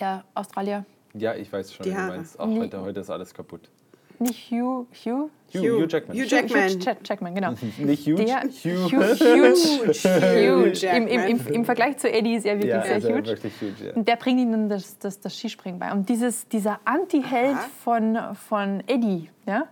[0.00, 0.84] der Australier.
[1.14, 2.38] Ja, ich weiß schon, Die wie du meinst.
[2.38, 2.60] Ach, Nee.
[2.60, 3.70] heute, heute ist alles kaputt.
[4.18, 5.28] Nicht Hugh, Hugh?
[5.54, 6.16] Hugh, Hugh Jackman.
[6.16, 6.68] Hugh Jackman.
[6.70, 7.52] Hugh Jack- Jackman, genau.
[7.78, 8.90] Nicht huge, Der, Hugh.
[8.90, 10.86] huge, huge, Hugh huge.
[10.86, 13.26] Im, im, im, Im Vergleich zu Eddie ist er wirklich Ja, sehr ist ja huge.
[13.26, 13.86] wirklich huge.
[13.88, 13.92] Ja.
[13.94, 15.92] Und der bringt ihnen das, das, das Skispringen bei.
[15.92, 18.18] Und dieses, dieser Anti-Held von,
[18.48, 19.66] von Eddie, ja,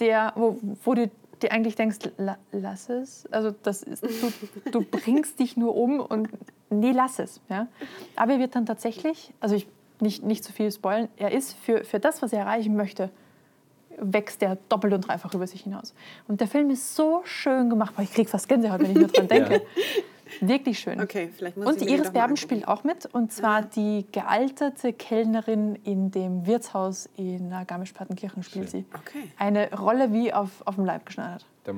[0.00, 1.08] der, wo, wo du
[1.42, 3.26] dir eigentlich denkst, la, lass es.
[3.30, 6.28] Also das ist, du, du bringst dich nur um und
[6.70, 7.40] nee, lass es.
[7.48, 7.66] Ja.
[8.16, 9.66] Aber er wird dann tatsächlich, also ich
[10.00, 13.10] nicht, nicht zu viel spoilen, er ist für, für das, was er erreichen möchte,
[13.98, 15.94] wächst er doppelt und dreifach über sich hinaus.
[16.26, 17.94] Und der Film ist so schön gemacht.
[17.96, 19.62] Boah, ich kriege fast Gänsehaut, wenn ich nur dran denke.
[20.40, 21.00] Wirklich schön.
[21.00, 22.36] Okay, vielleicht muss Und ich mir Iris Berben angucken.
[22.36, 23.06] spielt auch mit.
[23.06, 28.84] Und zwar die gealterte Kellnerin in dem Wirtshaus in Garmisch-Partenkirchen spielt sie.
[28.94, 29.30] Okay.
[29.38, 31.46] Eine Rolle wie auf, auf dem Leib geschneidert.
[31.64, 31.72] Da,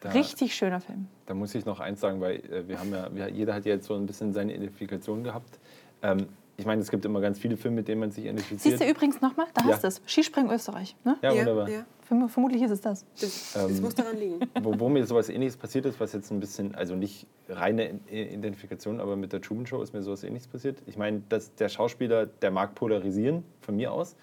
[0.00, 1.06] da, Richtig schöner Film.
[1.26, 3.74] da muss ich noch eins sagen, weil äh, wir haben ja, wir, jeder hat ja
[3.74, 5.58] jetzt so ein bisschen seine Identifikation gehabt.
[6.02, 6.26] Ähm,
[6.56, 8.60] ich meine, es gibt immer ganz viele Filme, mit denen man sich identifiziert.
[8.78, 9.46] Siehst du übrigens nochmal?
[9.54, 9.72] Da Ja.
[9.74, 10.02] hast du es.
[10.06, 10.94] Skispringen Österreich.
[11.04, 11.16] Ne?
[11.22, 11.68] ja, Ja, wunderbar.
[11.68, 11.84] ja.
[12.12, 13.04] Verm- Vermutlich ist es das.
[13.20, 14.40] Das, das Ähm, muss daran liegen.
[14.62, 18.34] Wo, wo mir sowas ähnliches passiert ist, was jetzt ein bisschen, also nicht reine I-
[18.34, 20.82] Identifikation, aber mit der Truman Show ist mir sowas ähnliches passiert.
[20.86, 24.16] Ich meine, dass der Schauspieler, der mag polarisieren, von mir aus,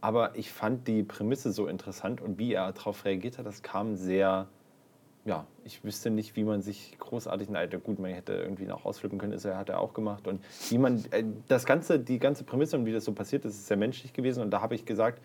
[0.00, 3.96] aber ich fand die Prämisse so interessant und wie er darauf reagiert hat, das kam
[3.96, 4.46] sehr,
[5.24, 7.82] ja, ich wüsste nicht, wie man sich großartig neidet.
[7.82, 10.28] Gut, man hätte irgendwie noch ausflippen können, ist er, hat er auch gemacht.
[10.28, 13.54] Und wie man, äh, das ganze, die ganze Prämisse und wie das so passiert ist,
[13.54, 14.42] ist sehr menschlich gewesen.
[14.42, 15.20] Und da habe ich gesagt,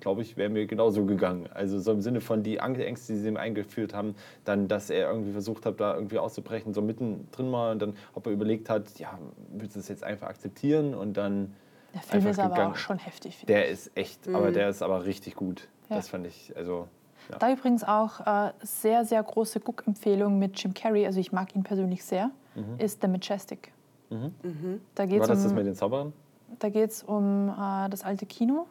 [0.00, 1.48] glaube ich, wäre mir genauso gegangen.
[1.52, 5.08] Also so im Sinne von die Ängste, die sie ihm eingeführt haben, dann, dass er
[5.10, 8.98] irgendwie versucht hat, da irgendwie auszubrechen, so mittendrin mal und dann, ob er überlegt hat,
[8.98, 9.18] ja,
[9.52, 11.54] willst du das jetzt einfach akzeptieren und dann
[11.94, 12.72] Der Film einfach ist aber gegangen.
[12.72, 13.36] auch schon heftig.
[13.36, 15.68] finde Der ist echt, aber der ist aber richtig gut.
[15.88, 15.96] Ja.
[15.96, 16.88] Das fand ich, also
[17.30, 17.38] ja.
[17.38, 21.62] Da übrigens auch äh, sehr, sehr große Guckempfehlung mit Jim Carrey, also ich mag ihn
[21.62, 22.30] persönlich sehr,
[22.78, 23.72] ist The Majestic.
[24.08, 24.80] Da geht Mhm.
[25.20, 26.12] War das es das um, mit den Zauberern?
[26.58, 28.66] da geht's um äh, das alte Kino.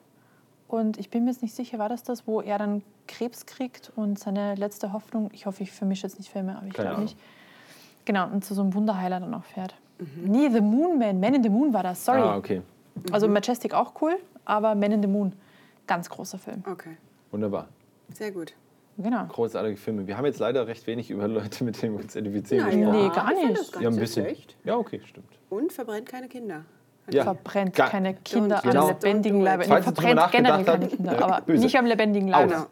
[0.69, 3.91] Und ich bin mir jetzt nicht sicher, war das das, wo er dann Krebs kriegt
[3.95, 7.17] und seine letzte Hoffnung, ich hoffe, ich vermische jetzt nicht Filme, aber ich glaube nicht.
[8.05, 9.75] Genau, und zu so einem Wunderheiler dann auch fährt.
[10.23, 12.21] Nee, The Moon Man, Man in the Moon war das, sorry.
[12.21, 12.61] Ah, okay.
[13.11, 14.15] Also Majestic auch cool,
[14.45, 15.33] aber Man in the Moon,
[15.87, 16.63] ganz großer Film.
[16.71, 16.97] Okay,
[17.31, 17.67] Wunderbar.
[18.13, 18.53] sehr gut.
[18.99, 19.25] Genau.
[19.25, 20.05] Großartige Filme.
[20.05, 22.91] Wir haben jetzt leider recht wenig über Leute, mit denen wir uns identifizieren gesprochen.
[22.91, 23.81] Nee, gar nicht.
[23.81, 24.25] Ja, ein bisschen.
[24.25, 24.55] schlecht.
[24.65, 25.31] Ja, okay, stimmt.
[25.49, 26.65] Und verbrennt keine Kinder.
[27.13, 27.23] Ja.
[27.23, 28.87] verbrennt Ga- keine Kinder Genau.
[28.89, 29.43] am lebendigen Don't.
[29.43, 29.63] Leibe.
[29.65, 31.63] Falls ihr verbrennt generell keine Kinder, aber böse.
[31.63, 32.53] nicht am lebendigen Leibe.
[32.53, 32.65] Genau.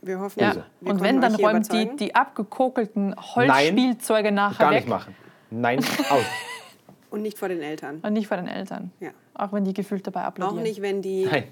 [0.00, 0.54] Wir hoffen, Ja.
[0.80, 4.76] Wir Und wenn, dann räumt die, die abgekokelten Holzspielzeuge nachher Gar weg.
[4.84, 5.14] nicht machen.
[5.50, 5.78] Nein,
[6.10, 6.22] aus.
[7.10, 8.00] Und nicht vor den Eltern.
[8.02, 8.92] Und nicht vor den Eltern.
[9.00, 9.10] Ja.
[9.34, 10.62] Auch wenn die gefühlt dabei Auch applaudieren.
[10.62, 11.44] nicht, wenn die, Nein.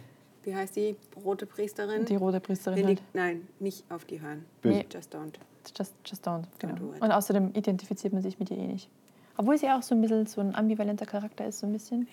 [0.45, 2.05] wie heißt die, rote Priesterin?
[2.05, 2.99] Die rote Priesterin wenn halt.
[2.99, 4.45] die, nein, nicht auf die hören.
[4.63, 4.77] Böse.
[4.79, 4.87] Nee.
[4.93, 5.35] Just don't.
[5.77, 6.43] Just, just don't.
[6.59, 6.75] Genau.
[6.75, 6.93] do.
[7.01, 8.89] Und außerdem identifiziert man sich mit ihr eh nicht.
[9.37, 12.09] Obwohl sie auch so ein bisschen so ein ambivalenter Charakter ist, so ein bisschen.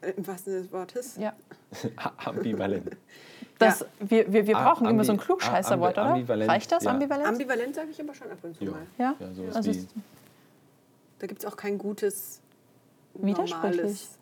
[0.00, 1.16] Äh, Im wahrsten Sinne des Wortes.
[1.16, 1.32] Ja.
[2.24, 2.96] Ambivalent.
[3.58, 6.14] Das, wir, wir, wir Ah, brauchen immer so ein ambi- Klugscheißerwort, ah, ambi- oder?
[6.14, 6.90] ambivalent, Reicht das, ja.
[6.92, 7.26] ambivalent?
[7.26, 8.70] Ambivalent sage ich aber schon ab und zu Ja.
[8.70, 8.82] mal.
[8.98, 9.14] ja?
[9.18, 9.86] Ja, sowas also wie-
[11.18, 12.40] Da gibt es auch kein gutes,
[13.14, 13.52] Widersprüchlich.
[13.76, 14.18] normales...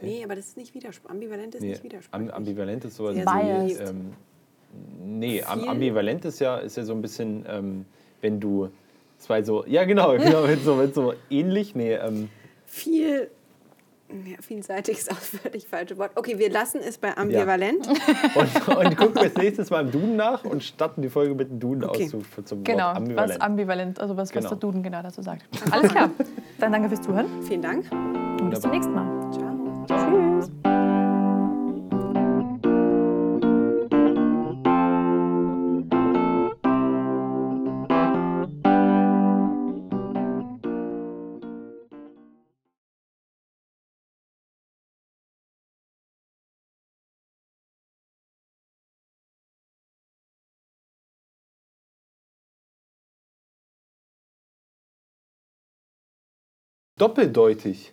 [0.00, 1.10] Nee, aber das ist nicht Widerspruch.
[1.10, 2.34] Ambivalent ist Nee, nicht am, widersprüchlich.
[2.34, 3.72] ambivalent ist sowas wie.
[3.74, 4.12] Ähm,
[5.04, 7.84] nee, am, Viel- ambivalent ist ja, ist ja so ein bisschen, ähm,
[8.20, 8.68] wenn du
[9.18, 9.64] zwei so.
[9.66, 11.74] Ja, genau, genau, wenn so, wenn so ähnlich.
[11.74, 12.28] Nee, ähm,
[12.66, 13.30] Viel...
[14.24, 16.12] Ja, vielseitig ist auch völlig falsche Wort.
[16.14, 17.86] Okay, wir lassen es bei ambivalent.
[17.86, 21.60] und, und gucken wir nächstes Mal im Duden nach und starten die Folge mit dem
[21.60, 22.04] Duden Okay.
[22.04, 23.30] aus zu, für- zum Genau, Wort ambivalent.
[23.34, 24.48] was ambivalent, also was, was Genau.
[24.48, 25.42] der Duden genau dazu sagt.
[25.70, 26.08] Alles klar.
[26.58, 27.84] Dann danke fürs Zuhören Vielen Dank.
[27.92, 29.30] und bis zum nächsten Mal.
[29.86, 30.40] Ciao.
[30.40, 30.50] Tschüss.
[56.98, 57.92] Doppeldeutig.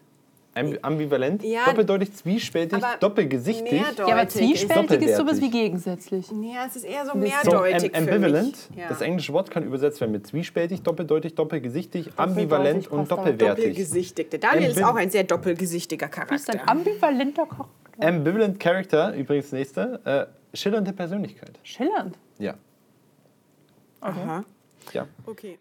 [0.57, 3.73] Am- Ambivalent, Ja, doppeldeutig, zwiespältig, aber doppelgesichtig.
[3.97, 6.27] Ja, aber ist zwiespältig ist sowas wie gegensätzlich.
[6.31, 8.79] Ja, es ist eher so So, mehrdeutig am, für ambivalent, mich.
[8.79, 8.87] Ja.
[8.87, 13.65] das englische Wort kann übersetzt werden mit zwiespältig, doppeldeutig, doppelgesichtig, ambivalent und doppelwertig.
[13.65, 14.29] Doppelgesichtig.
[14.29, 16.71] Der Daniel ist Ambiv- auch ein sehr doppelgesichtiger Du bist ein Charakter.
[16.71, 17.67] ambivalenter Koch.
[17.99, 19.99] Ambivalent Character, übrigens nächste,
[20.53, 21.59] äh, schillernde Persönlichkeit.
[21.63, 22.17] Schillernd.
[22.39, 22.53] Ja.
[23.99, 24.19] Okay.
[24.23, 24.43] Aha.
[24.93, 25.05] ja.
[25.25, 25.59] Okay.